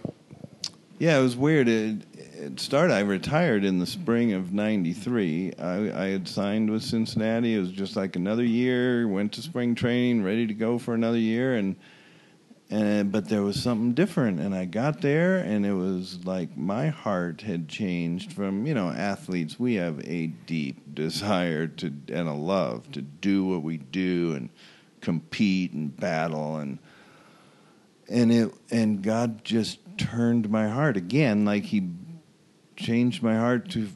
[1.02, 1.67] Yeah, it was weird.
[1.67, 2.93] It, it started.
[2.93, 5.54] I retired in the spring of '93.
[5.58, 7.56] I, I had signed with Cincinnati.
[7.56, 9.08] It was just like another year.
[9.08, 11.76] Went to spring training, ready to go for another year, and
[12.71, 14.39] and but there was something different.
[14.39, 18.89] And I got there, and it was like my heart had changed from you know
[18.89, 19.60] athletes.
[19.60, 24.49] We have a deep desire to and a love to do what we do and
[25.01, 26.79] compete and battle and
[28.07, 31.89] and it and God just turned my heart again like he
[32.75, 33.89] changed my heart to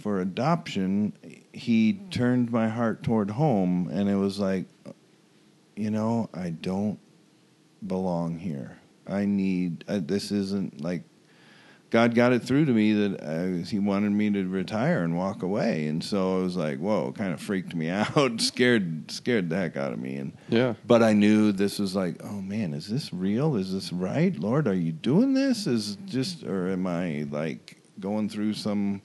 [0.00, 1.12] for adoption
[1.52, 4.66] he turned my heart toward home and it was like
[5.76, 6.98] you know I don't
[7.86, 11.02] belong here I need uh, this isn't like
[11.90, 15.42] God got it through to me that uh, he wanted me to retire and walk
[15.42, 19.56] away and so I was like whoa kind of freaked me out scared scared the
[19.56, 22.88] heck out of me and yeah but I knew this was like, oh man, is
[22.88, 23.56] this real?
[23.56, 24.36] Is this right?
[24.38, 25.66] Lord, are you doing this?
[25.66, 29.00] Is just, or am I like going through some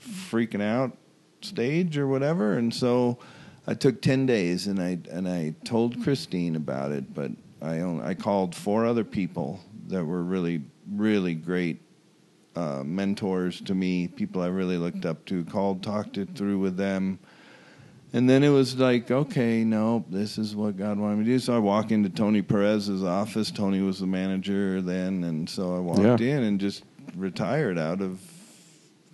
[0.00, 0.96] freaking out
[1.40, 2.54] stage or whatever?
[2.54, 3.18] And so
[3.66, 8.04] I took ten days and I and I told Christine about it, but I only,
[8.04, 11.80] I called four other people that were really really great
[12.56, 15.44] uh, mentors to me, people I really looked up to.
[15.44, 17.18] Called, talked it through with them.
[18.12, 21.38] And then it was like, okay, no, this is what God wanted me to do.
[21.38, 23.52] So I walk into Tony Perez's office.
[23.52, 26.36] Tony was the manager then, and so I walked Yeah.
[26.38, 26.82] in and just
[27.14, 28.20] retired out of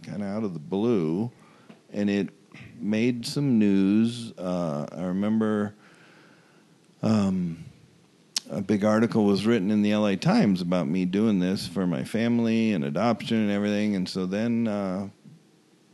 [0.03, 1.31] kind of out of the blue,
[1.93, 2.31] and it
[2.81, 4.33] made some news.
[4.39, 5.75] Uh, I remember
[7.03, 7.65] um,
[8.51, 12.05] a big article was written in the LA Times about me doing this for my
[12.05, 15.09] family and adoption and everything, and so then uh,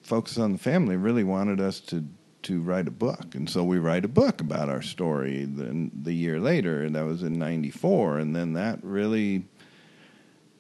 [0.03, 2.05] Focus on the Family really wanted us to
[2.43, 5.45] to write a book, and so we write a book about our story.
[5.45, 9.47] Then the year later, and that was in '94, and then that really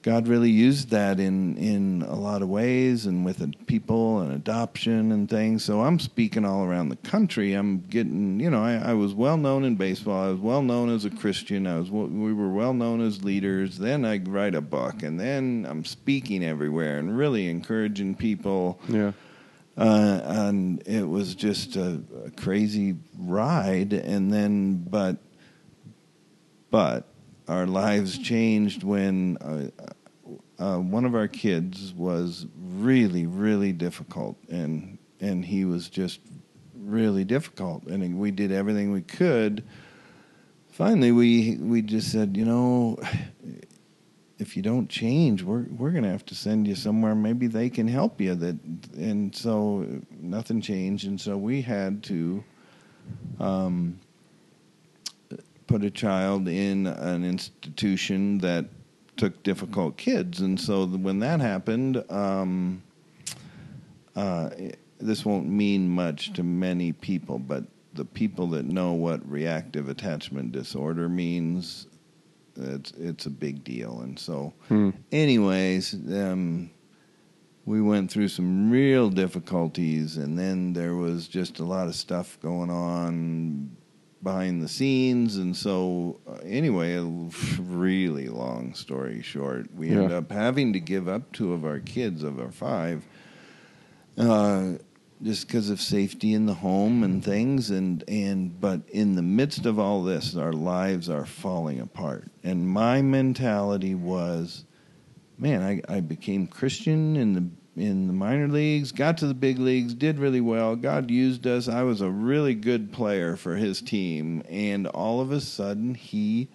[0.02, 5.12] God really used that in in a lot of ways, and with people and adoption
[5.12, 5.64] and things.
[5.64, 7.54] So I'm speaking all around the country.
[7.54, 10.24] I'm getting, you know, I, I was well known in baseball.
[10.24, 11.68] I was well known as a Christian.
[11.68, 13.78] I was we were well known as leaders.
[13.78, 18.80] Then I write a book, and then I'm speaking everywhere and really encouraging people.
[18.88, 19.12] Yeah.
[19.76, 23.92] Uh, and it was just a, a crazy ride.
[23.92, 25.16] And then, but,
[26.70, 27.08] but
[27.48, 29.84] our lives changed when uh,
[30.62, 36.20] uh, one of our kids was really, really difficult, and and he was just
[36.74, 39.64] really difficult, and we did everything we could.
[40.70, 42.98] Finally, we we just said, you know,
[44.38, 47.14] if you don't change, we're we're gonna have to send you somewhere.
[47.14, 48.34] Maybe they can help you.
[48.34, 48.58] That
[48.96, 49.86] and so
[50.20, 52.44] nothing changed, and so we had to.
[53.40, 53.98] Um,
[55.72, 58.66] put a child in an institution that
[59.16, 62.82] took difficult kids, and so when that happened, um,
[64.14, 64.50] uh,
[64.98, 70.52] this won't mean much to many people, but the people that know what reactive attachment
[70.52, 71.86] disorder means,
[72.56, 74.00] it's it's a big deal.
[74.02, 74.90] And so, Hmm.
[75.10, 76.70] anyways, um,
[77.64, 82.38] we went through some real difficulties, and then there was just a lot of stuff
[82.42, 83.70] going on
[84.22, 85.36] behind the scenes.
[85.36, 87.04] And so, uh, anyway, a
[87.60, 90.02] really long story short, we Yeah.
[90.18, 93.04] up having to give up two of our kids of our five.
[94.16, 94.72] Uh,
[95.22, 99.66] just because of safety in the home and things and and but in the midst
[99.66, 104.64] of all this our lives are falling apart and my mentality was
[105.38, 107.44] man I, I became christian in the
[107.76, 111.68] in the minor leagues got to the big leagues did really well god used us
[111.68, 116.48] i was a really good player for his team and all of a sudden he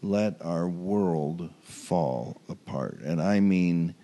[0.00, 3.94] let our world fall apart and i mean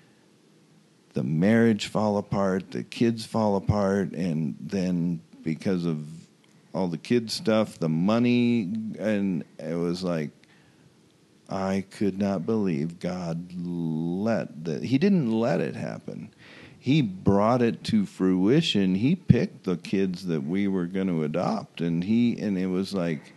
[1.15, 6.07] the marriage fall apart, the kids fall apart, and then because of
[6.75, 8.63] all the kids stuff, the money,
[8.99, 10.31] and it was like
[11.49, 14.83] I could not believe God let that.
[14.83, 16.34] He didn't let it happen.
[16.85, 18.95] He brought it to fruition.
[18.97, 22.93] He picked the kids that we were going to adopt, and he and it was
[22.93, 23.33] like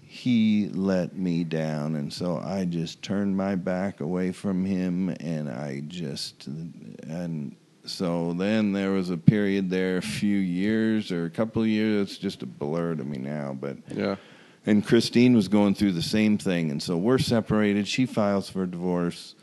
[0.00, 5.50] he let me down and so i just turned my back away from him and
[5.50, 11.30] i just and so then there was a period there a few years or a
[11.30, 14.16] couple of years it's just a blur to me now but Yeah.
[14.64, 18.64] and christine was going through the same thing and so we're separated she files for
[18.64, 19.34] divorce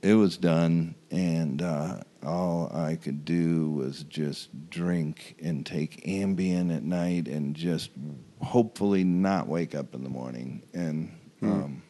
[0.00, 6.74] it was done and uh, all i could do was just drink and take ambien
[6.74, 7.90] at night and just
[8.42, 10.62] hopefully not wake up in the morning.
[10.74, 11.10] And
[11.42, 11.82] um,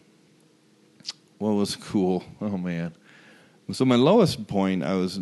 [1.38, 2.24] what was cool?
[2.40, 2.94] Oh man.
[3.72, 5.18] So my lowest point i was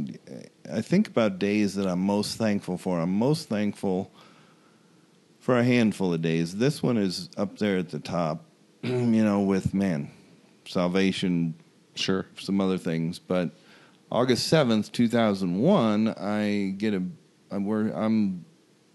[0.71, 3.01] i think about days that i'm most thankful for.
[3.01, 4.11] I'm most thankful
[5.41, 6.57] for a handful of days.
[6.57, 8.45] This one is up there at the top
[8.83, 10.11] you know with man
[10.67, 11.55] salvation
[11.97, 12.27] Sure.
[12.41, 13.19] some other things.
[13.21, 13.51] But
[14.15, 17.03] August seventh, two thousand one, I get a
[17.51, 18.45] I'm, wor- I'm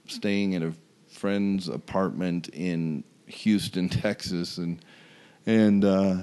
[0.07, 0.71] staying at a
[1.09, 4.79] friend's apartment in Houston, Texas, and
[5.45, 6.15] and uh,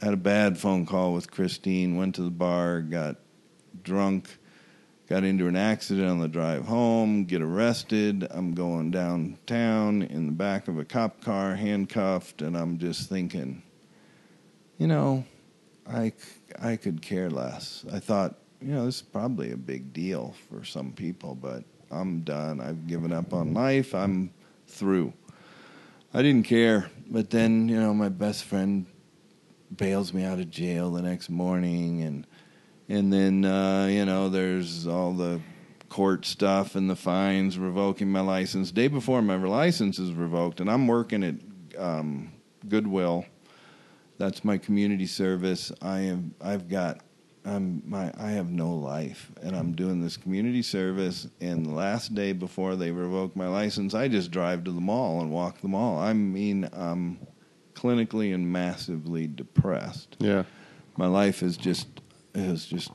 [0.00, 1.96] had a bad phone call with Christine.
[1.96, 3.16] Went to the bar, got
[3.82, 4.38] drunk,
[5.10, 7.26] got into an accident on the drive home.
[7.26, 8.26] Get arrested.
[8.30, 13.62] I'm going downtown in the back of a cop car, handcuffed, and I'm just thinking,
[14.78, 15.26] you know.
[15.90, 16.12] I,
[16.60, 17.84] I could care less.
[17.92, 22.20] I thought, you know, this is probably a big deal for some people, but I'm
[22.20, 22.60] done.
[22.60, 23.94] I've given up on life.
[23.94, 24.30] I'm
[24.66, 25.12] through.
[26.12, 26.90] I didn't care.
[27.08, 28.86] But then, you know, my best friend
[29.74, 32.26] bails me out of jail the next morning and
[32.88, 35.40] and then uh, you know, there's all the
[35.90, 38.72] court stuff and the fines revoking my license.
[38.72, 41.34] Day before my license is revoked and I'm working at
[41.78, 42.32] um,
[42.66, 43.26] Goodwill
[44.18, 45.72] that's my community service.
[45.80, 47.00] I am I've got
[47.44, 52.14] I'm my I have no life and I'm doing this community service and the last
[52.14, 55.68] day before they revoke my license, I just drive to the mall and walk the
[55.68, 55.98] mall.
[55.98, 57.26] I mean, I'm
[57.74, 60.16] clinically and massively depressed.
[60.18, 60.42] Yeah.
[60.96, 61.86] My life is just
[62.34, 62.90] is just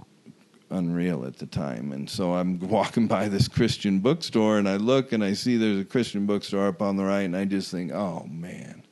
[0.69, 1.93] unreal at the time.
[1.93, 5.79] And so I'm walking by this Christian bookstore and I look and I see there's
[5.79, 8.82] a Christian bookstore up on the right and I just think, "Oh man,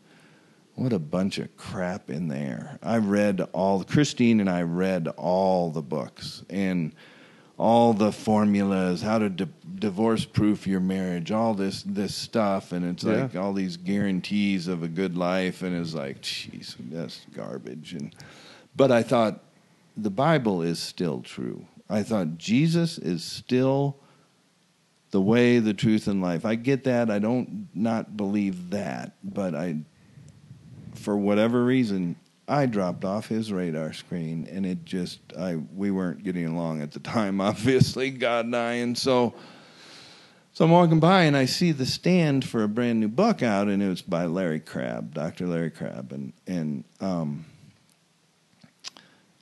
[0.82, 2.80] what a bunch of crap in there.
[2.82, 6.94] I read all Christine and I read all the books and
[7.58, 12.84] all the formulas, how to di- divorce proof your marriage, all this this stuff, and
[12.84, 13.22] it's Yeah.
[13.24, 17.94] like all these guarantees of a good life, and it's like, jeez, that's garbage.
[17.94, 18.16] And
[18.76, 19.44] but I thought
[19.96, 21.68] the Bible is still true.
[21.88, 23.98] I thought Jesus is still
[25.12, 26.46] the way, the truth, and life.
[26.46, 27.12] I get that.
[27.12, 29.82] I don't not believe that, but I,
[31.02, 32.16] for whatever reason,
[32.48, 36.92] I dropped off his radar screen, and it just I we weren't getting along at
[36.92, 37.42] the time.
[37.42, 39.34] Obviously, God and I, and so.
[40.54, 43.70] So I'm walking by and I see the stand for a brand new book out,
[43.70, 45.48] and it was by Larry Crabb, Dr.
[45.48, 47.46] Larry Crabb, and and um,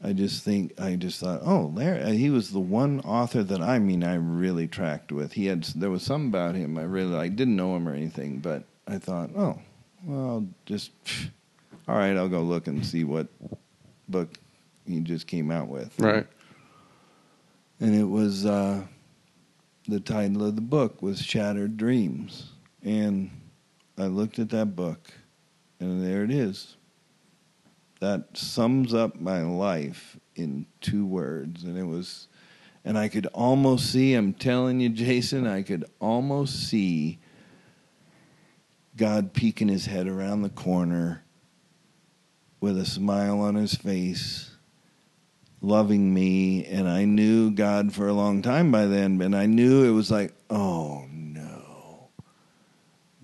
[0.03, 3.79] I just think I just thought, oh, Larry, he was the one author that I
[3.79, 5.33] mean I really tracked with.
[5.33, 8.37] He had there was something about him I really I didn't know him or anything,
[8.37, 9.59] but I thought, oh,
[10.05, 10.91] well, just
[11.89, 13.27] all right, I'll go look and see what
[14.07, 14.37] book
[14.85, 15.91] he just came out with.
[15.99, 16.27] Right.
[17.79, 18.83] And it was uh,
[19.87, 22.51] the title of the book was Shattered Dreams,
[22.83, 23.31] and
[23.97, 25.09] I looked at that book,
[25.79, 26.77] and there it is
[27.99, 32.27] that sums up my life in two words and it was
[32.85, 37.19] and i could almost see i'm telling you jason i could almost see
[38.95, 41.23] god peeking his head around the corner
[42.61, 44.51] with a smile on his face
[45.61, 49.83] loving me and i knew god for a long time by then and i knew
[49.83, 52.09] it was like oh no,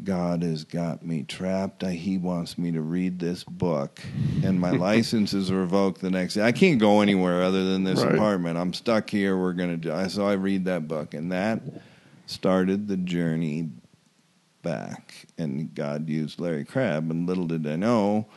[0.04, 1.84] God has got me trapped.
[1.84, 4.00] I, he wants me to read this book,
[4.44, 6.44] and my license is revoked the next day.
[6.44, 8.14] I can't go anywhere other than this Right.
[8.14, 8.58] apartment.
[8.58, 9.36] I'm stuck here.
[9.38, 9.92] We're gonna do.
[9.92, 11.62] I- So I read that book, and that
[12.28, 13.70] started the journey
[14.62, 15.26] back.
[15.40, 18.28] And God used Larry Crabb, and little did I know.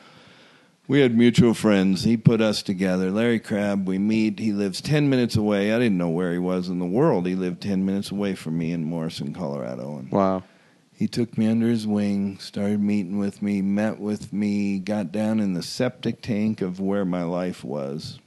[0.89, 2.05] We had mutual friends.
[2.05, 3.11] He put us together.
[3.11, 4.39] Larry Crabb, we meet.
[4.39, 5.71] He lives 10 minutes away.
[5.75, 7.27] I didn't know where he was in the world.
[7.27, 9.99] He lived 10 minutes away from me in Morrison, Colorado.
[9.99, 10.45] And Wow.
[10.91, 15.41] he took me under his wing, started meeting with me, met with me, got down
[15.41, 18.19] in the septic tank of where my life was.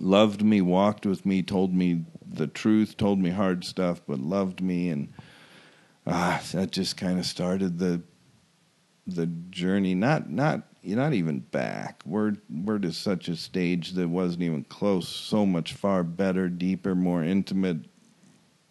[0.00, 4.62] Loved me, walked with me, told me the truth, told me hard stuff, but loved
[4.62, 5.08] me and
[6.06, 8.00] ah, that just kind of started the
[9.06, 10.64] the journey not not
[10.94, 12.02] not even back.
[12.06, 16.94] We're we're to such a stage that wasn't even close, so much far better, deeper,
[16.94, 17.78] more intimate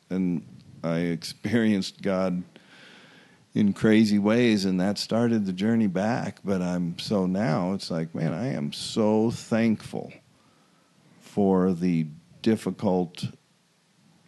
[0.09, 0.45] and
[0.84, 2.43] I experienced God
[3.53, 8.13] in crazy ways and that started the journey back but i'm so now it's like
[8.13, 10.11] man i am so thankful
[11.22, 12.05] for the
[12.41, 13.24] difficult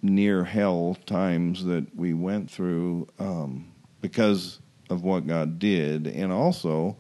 [0.02, 3.70] near hell times that we went through um,
[4.00, 6.96] because of what god did and also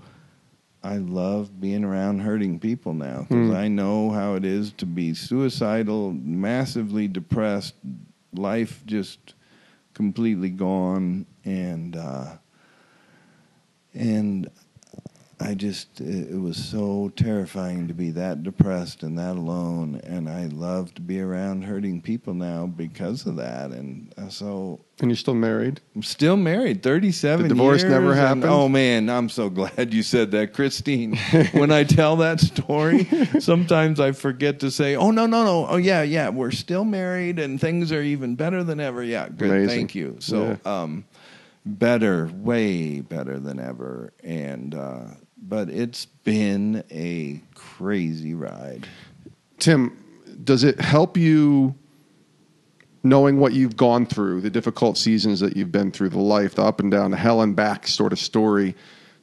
[0.83, 3.55] i love being around hurting people now because Hmm.
[3.55, 7.75] i know how it is to be suicidal massively depressed
[8.33, 9.33] life just
[9.93, 12.37] completely gone and uh,
[13.93, 14.47] and
[15.39, 20.45] I just it, was so terrifying to be that depressed and that alone and I
[20.47, 25.15] love to be around hurting people now because of that and uh, so And you're
[25.15, 25.79] still married?
[25.95, 28.45] I'm still married 37 The divorce years, never and- happened?
[28.45, 31.15] oh man I'm so glad you said that Christine
[31.51, 33.03] when I tell that story
[33.39, 37.37] sometimes I forget to say oh no no no oh yeah yeah we're still married
[37.37, 39.67] and things are even better than ever yeah good Amazing.
[39.69, 40.81] thank you so Yeah.
[40.81, 41.05] um
[41.63, 45.01] better way better than ever and uh
[45.41, 48.87] but it's been a crazy ride
[49.59, 49.97] Tim,
[50.43, 51.73] does it help you
[53.03, 56.61] knowing what you've gone through, the difficult seasons that you've been through, the life, the
[56.63, 58.75] up and down, the hell and back sort of story,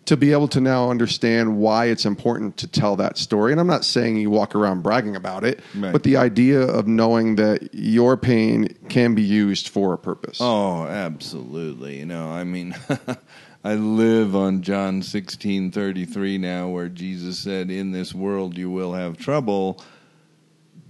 [0.06, 3.52] to be able to now understand why it's important to tell that story?
[3.52, 5.92] And I'm not saying you walk around bragging about it, Right.
[5.92, 10.38] but the idea of knowing that your pain can be used for a purpose.
[10.40, 11.98] Oh, absolutely.
[11.98, 12.74] You know, I mean,
[13.66, 18.70] I live on John sixteen thirty three now, where Jesus said, "In this world you
[18.70, 19.82] will have trouble,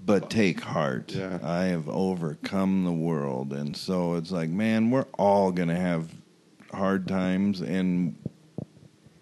[0.05, 1.15] but take heart.
[1.15, 1.39] Yeah.
[1.41, 6.11] I have overcome the world." And so it's like, man, we're all gonna have
[6.73, 8.17] hard times, and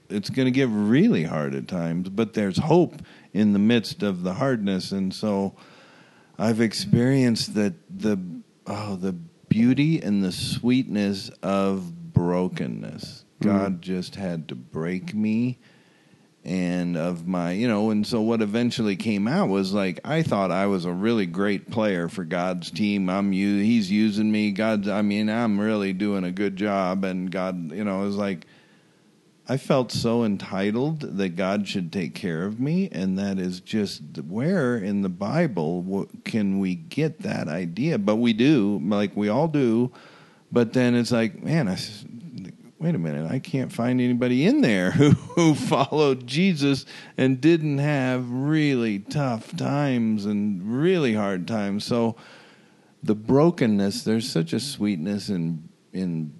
[0.09, 3.01] it's going to get really hard at times, but there's hope
[3.33, 4.93] in the midst of the hardness.
[4.93, 5.55] And so
[6.39, 8.19] I've experienced that the
[8.67, 9.13] oh the
[9.49, 13.22] beauty and the sweetness of brokenness.
[13.43, 13.59] Mm-hmm.
[13.59, 15.59] God just had to break me
[16.45, 20.51] and of my you know and so what eventually came out was like I thought
[20.51, 23.09] I was a really great player for God's team.
[23.09, 24.51] I'm u- he's using me.
[24.51, 28.47] God's I mean I'm really doing a good job and God you know was like
[29.49, 34.03] I felt so entitled that God should take care of me, and that is just
[34.29, 37.99] where in the Bible can we get that idea?
[37.99, 39.91] But we do, like we all do.
[40.53, 41.77] But then it's like, man, I
[42.83, 46.85] wait a minute, I can't find anybody in there who, who followed Jesus
[47.17, 51.85] and didn't have really tough times and really hard times.
[51.85, 52.17] So
[53.03, 56.33] the brokenness, there's such a sweetness in in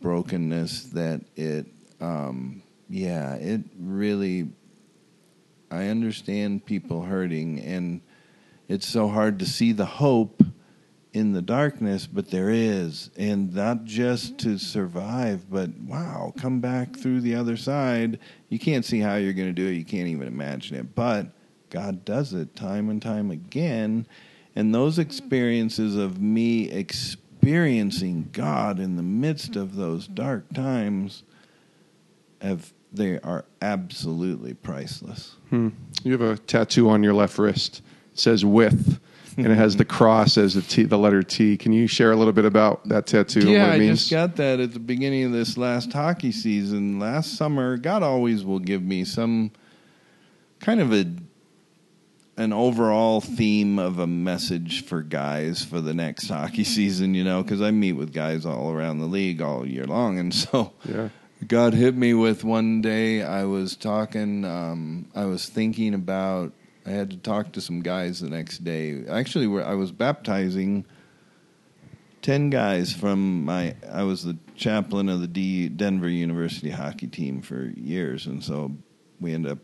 [0.00, 1.66] brokenness that it
[2.00, 4.48] um, yeah, it really
[5.70, 8.00] I understand people hurting and
[8.68, 10.42] it's so hard to see the hope
[11.12, 16.94] in the darkness, but there is, and not just to survive, but wow, come back
[16.96, 18.18] through the other side.
[18.48, 19.74] You can't see how you're going to do it.
[19.74, 21.26] You can't even imagine it, but
[21.70, 24.06] God does it time and time again.
[24.54, 31.24] And those experiences of me experiencing God in the midst of those dark times
[32.40, 35.36] have they are absolutely priceless.
[35.50, 35.68] Hmm.
[36.02, 37.82] You have a tattoo on your left wrist.
[38.12, 38.99] It says "with."
[39.36, 41.56] And it has the cross as the T, the letter T.
[41.56, 43.40] Can you share a little bit about that tattoo?
[43.40, 46.32] Yeah, and what it I just got that at the beginning of this last hockey
[46.32, 46.98] season.
[46.98, 49.52] Last summer, God always will give me some
[50.60, 51.06] kind of a
[52.36, 57.14] an overall theme of a message for guys for the next hockey season.
[57.14, 60.34] You know, because I meet with guys all around the league all year long, and
[60.34, 61.08] so yeah.
[61.46, 63.22] God hit me with one day.
[63.22, 64.44] I was talking.
[64.44, 66.52] Um, I was thinking about.
[66.86, 69.04] I had to talk to some guys the next day.
[69.08, 70.84] Actually, I was baptizing
[72.22, 73.74] ten guys from my.
[73.90, 78.72] I was the chaplain of the D, Denver University hockey team for years, and so
[79.20, 79.58] we ended up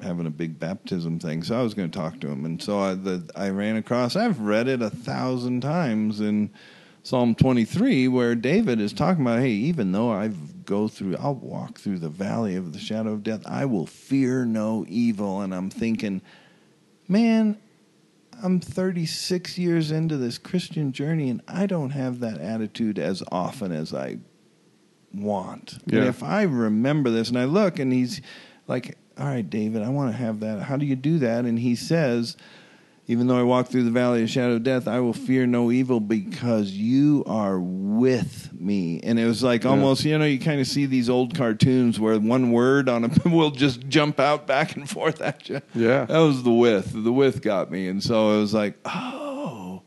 [0.00, 1.42] having a big baptism thing.
[1.42, 4.16] So I was going to talk to them, and so I, the, I ran across.
[4.16, 6.50] I've read it a thousand times in
[7.02, 10.28] Psalm 23, where David is talking about, hey, even though I
[10.64, 14.44] go through, I'll walk through the valley of the shadow of death, I will fear
[14.44, 15.40] no evil.
[15.40, 16.20] And I'm thinking,
[17.10, 17.58] man,
[18.42, 23.72] I'm 36 years into this Christian journey, and I don't have that attitude as often
[23.72, 24.18] as I
[25.12, 25.78] want.
[25.86, 25.98] Yeah.
[25.98, 28.20] And if I remember this, and I look, and he's
[28.66, 30.62] like, all right, David, I want to have that.
[30.62, 31.44] How do you do that?
[31.44, 32.36] And he says,
[33.10, 35.72] even though I walk through the valley of shadow of death, I will fear no
[35.72, 39.00] evil because you are with me.
[39.02, 39.70] And it was like Yeah.
[39.70, 43.10] almost, you know, you kind of see these old cartoons where one word on a
[43.28, 45.60] will just jump out back and forth at you.
[45.74, 46.04] Yeah.
[46.04, 46.92] That was the with.
[47.02, 47.88] The with got me.
[47.88, 49.82] And so it was like, oh.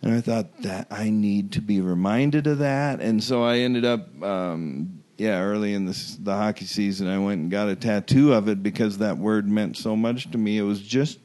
[0.00, 3.02] And I thought that I need to be reminded of that.
[3.02, 7.42] And so I ended up, um, yeah, early in this, the hockey season, I went
[7.42, 10.56] and got a tattoo of it because that word meant so much to me.
[10.56, 11.18] It was just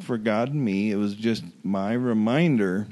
[0.00, 0.90] for God and me.
[0.90, 2.88] It was just my reminder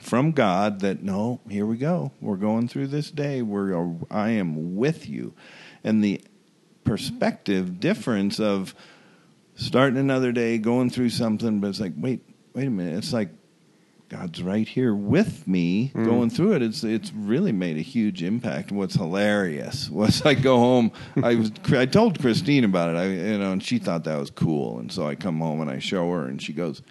[0.00, 2.12] from God that no, here we go.
[2.20, 3.42] We're going through this day.
[3.42, 5.34] We're I am with you,
[5.84, 6.20] and the
[6.84, 8.74] perspective difference of
[9.54, 12.20] starting another day, going through something, but it's like wait,
[12.54, 12.98] wait a minute.
[12.98, 13.30] It's like
[14.10, 16.04] God's right here with me Mm.
[16.04, 16.62] going through it.
[16.62, 18.72] It's it's really made a huge impact.
[18.72, 20.90] What's hilarious was I go home.
[21.22, 22.98] I was I told Christine about it.
[22.98, 24.80] I you know, and she thought that was cool.
[24.80, 26.82] And so I come home and I show her, and she goes,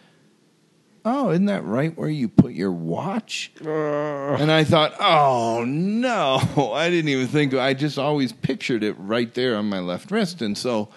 [1.03, 6.39] "Oh, isn't that right where you put your watch?" And I thought, "Oh no,
[6.73, 7.53] I didn't even think.
[7.53, 10.87] I just always pictured it right there on my left wrist." And so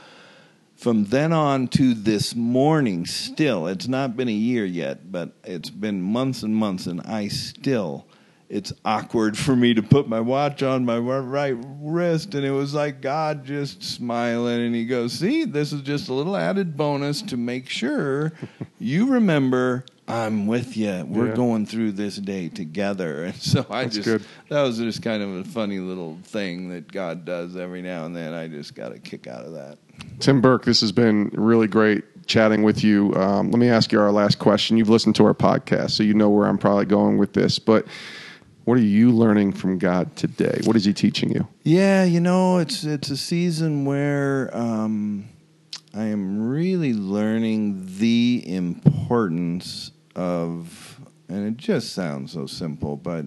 [0.83, 5.70] from then on to this morning, still, it's not been a year yet, but it's
[5.70, 8.05] been months and months, and I still,
[8.49, 12.35] it's awkward for me to put my watch on my right wrist.
[12.35, 16.14] And it was like God just smiling, and He goes, See, this is just a
[16.14, 18.33] little added bonus to make sure
[18.80, 19.85] you remember.
[20.12, 21.04] I'm with you.
[21.08, 21.34] We're Yeah.
[21.36, 24.22] going through this day together, and so I That's just good.
[24.48, 28.14] that was just kind of a funny little thing that God does every now and
[28.14, 28.32] then.
[28.34, 29.78] I just got a kick out of that.
[30.20, 33.14] Tim Burke, this has been really great chatting with you.
[33.14, 34.76] Um, let me ask you our last question.
[34.76, 37.58] You've listened to our podcast, so you know where I'm probably going with this.
[37.58, 37.86] But
[38.64, 40.60] what are you learning from God today?
[40.64, 41.48] What is He teaching you?
[41.64, 45.24] Yeah, you know, it's it's a season where um,
[45.94, 53.26] I am really learning the importance of, and it just sounds so simple, but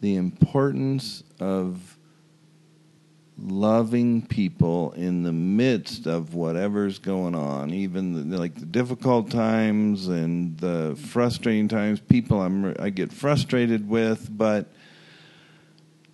[0.00, 1.98] the importance of
[3.42, 10.08] loving people in the midst of whatever's going on, even the, like the difficult times
[10.08, 12.00] and the frustrating times.
[12.00, 14.72] People I'm I get frustrated with, but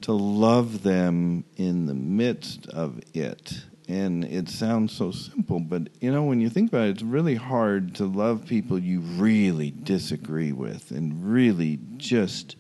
[0.03, 3.65] to love them in the midst of it.
[3.89, 7.37] And it sounds so simple, but you know, when you think about it, it's really
[7.37, 12.57] hard to love people you really disagree with and really just.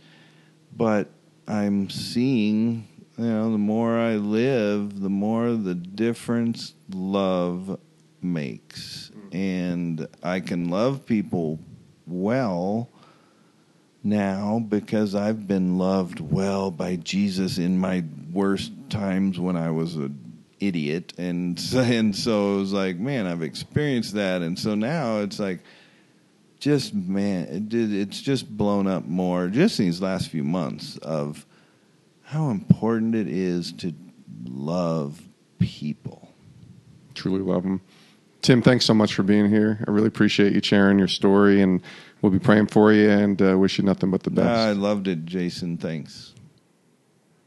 [0.77, 1.11] But
[1.49, 2.87] I'm seeing,
[3.18, 7.81] you know, the more I live, the more the difference love
[8.22, 9.11] makes.
[9.11, 9.35] Mm.
[9.35, 11.59] And I can love people
[12.07, 12.89] well
[14.05, 19.97] now because I've been loved well by Jesus in my worst times when I was
[19.97, 20.26] an
[20.61, 25.21] idiot, and so, and so it was like, man, I've experienced that, and so now
[25.21, 25.61] it's like,
[26.59, 31.45] just man, it, it's just blown up more just these last few months of
[32.23, 33.93] how important it is to
[34.45, 35.23] love
[35.59, 36.29] people.
[37.15, 37.81] Truly love them.
[38.43, 39.83] Tim, thanks so much for being here.
[39.87, 41.81] I really appreciate you sharing your story, and
[42.23, 44.49] we'll be praying for you and uh, wish you nothing but the best.
[44.49, 45.77] I loved it, Jason.
[45.77, 46.33] Thanks.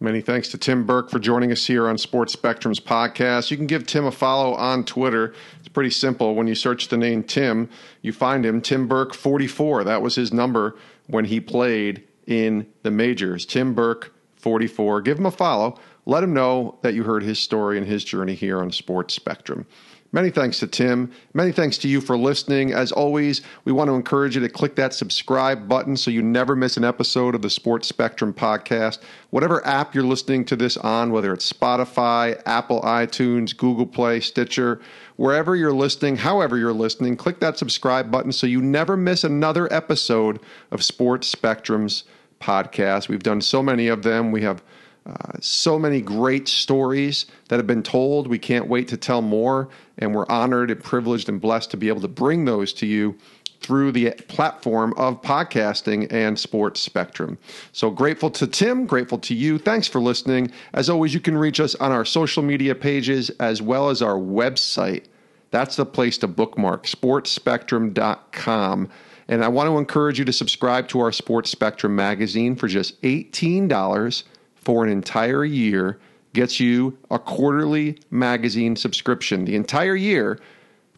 [0.01, 3.51] Many thanks to Tim Burke for joining us here on Sports Spectrum's podcast.
[3.51, 5.33] You can give Tim a follow on Twitter.
[5.59, 6.35] It's pretty simple.
[6.35, 7.69] When you search the name Tim,
[8.01, 9.83] you find him, Tim Burke 44.
[9.83, 10.77] That was his number
[11.07, 13.45] when he played in the majors.
[13.45, 15.01] Tim Burke 44.
[15.01, 15.77] Give him a follow.
[16.05, 19.65] Let him know that you heard his story and his journey here on Sports Spectrum.
[20.11, 21.11] Many thanks to Tim.
[21.35, 22.73] Many thanks to you for listening.
[22.73, 26.55] As always, we want to encourage you to click that subscribe button so you never
[26.55, 28.99] miss an episode of the Sports Spectrum podcast.
[29.29, 34.81] Whatever app you're listening to this on, whether it's Spotify, Apple iTunes, Google Play, Stitcher,
[35.15, 39.71] wherever you're listening, however you're listening, click that subscribe button so you never miss another
[39.71, 40.39] episode
[40.71, 42.03] of Sports Spectrum's
[42.41, 43.09] podcast.
[43.09, 44.31] We've done so many of them.
[44.31, 44.63] We have
[45.05, 48.27] uh, so many great stories that have been told.
[48.27, 51.87] We can't wait to tell more, and we're honored and privileged and blessed to be
[51.87, 53.17] able to bring those to you
[53.61, 57.37] through the platform of podcasting and sports spectrum.
[57.71, 59.57] So grateful to Tim, grateful to you.
[59.57, 60.51] Thanks for listening.
[60.73, 64.15] As always, you can reach us on our social media pages as well as our
[64.15, 65.05] website.
[65.51, 68.89] That's the place to bookmark, sportsspectrum.com.
[69.27, 73.01] And I want to encourage you to subscribe to our Sports Spectrum magazine for just
[73.01, 74.23] $18
[74.61, 75.99] for an entire year
[76.33, 79.45] gets you a quarterly magazine subscription.
[79.45, 80.39] The entire year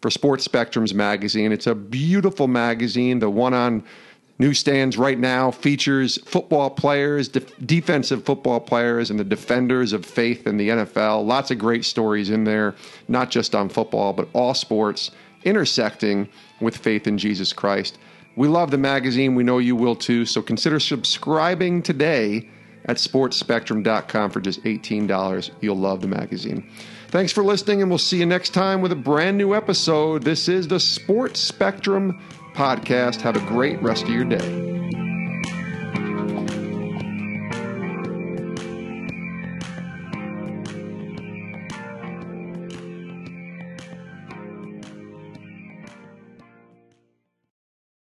[0.02, 1.52] for Sports Spectrum's magazine.
[1.52, 3.20] It's a beautiful magazine.
[3.20, 3.84] The one on
[4.40, 10.48] newsstands right now features football players, de- defensive football players, and the defenders of faith
[10.48, 11.26] in the NFL.
[11.26, 12.74] Lots of great stories in there,
[13.08, 15.12] not just on football, but all sports
[15.44, 16.28] intersecting
[16.60, 17.98] with faith in Jesus Christ.
[18.36, 19.36] We love the magazine.
[19.36, 20.26] We know you will too.
[20.26, 22.50] So consider subscribing today
[22.86, 25.52] at sportsspectrum.com for just $18.
[25.62, 26.70] You'll love the magazine.
[27.08, 30.24] Thanks for listening, and we'll see you next time with a brand new episode.
[30.24, 32.22] This is the Sports Spectrum
[32.54, 33.22] Podcast.
[33.22, 35.11] Have a great rest of your day.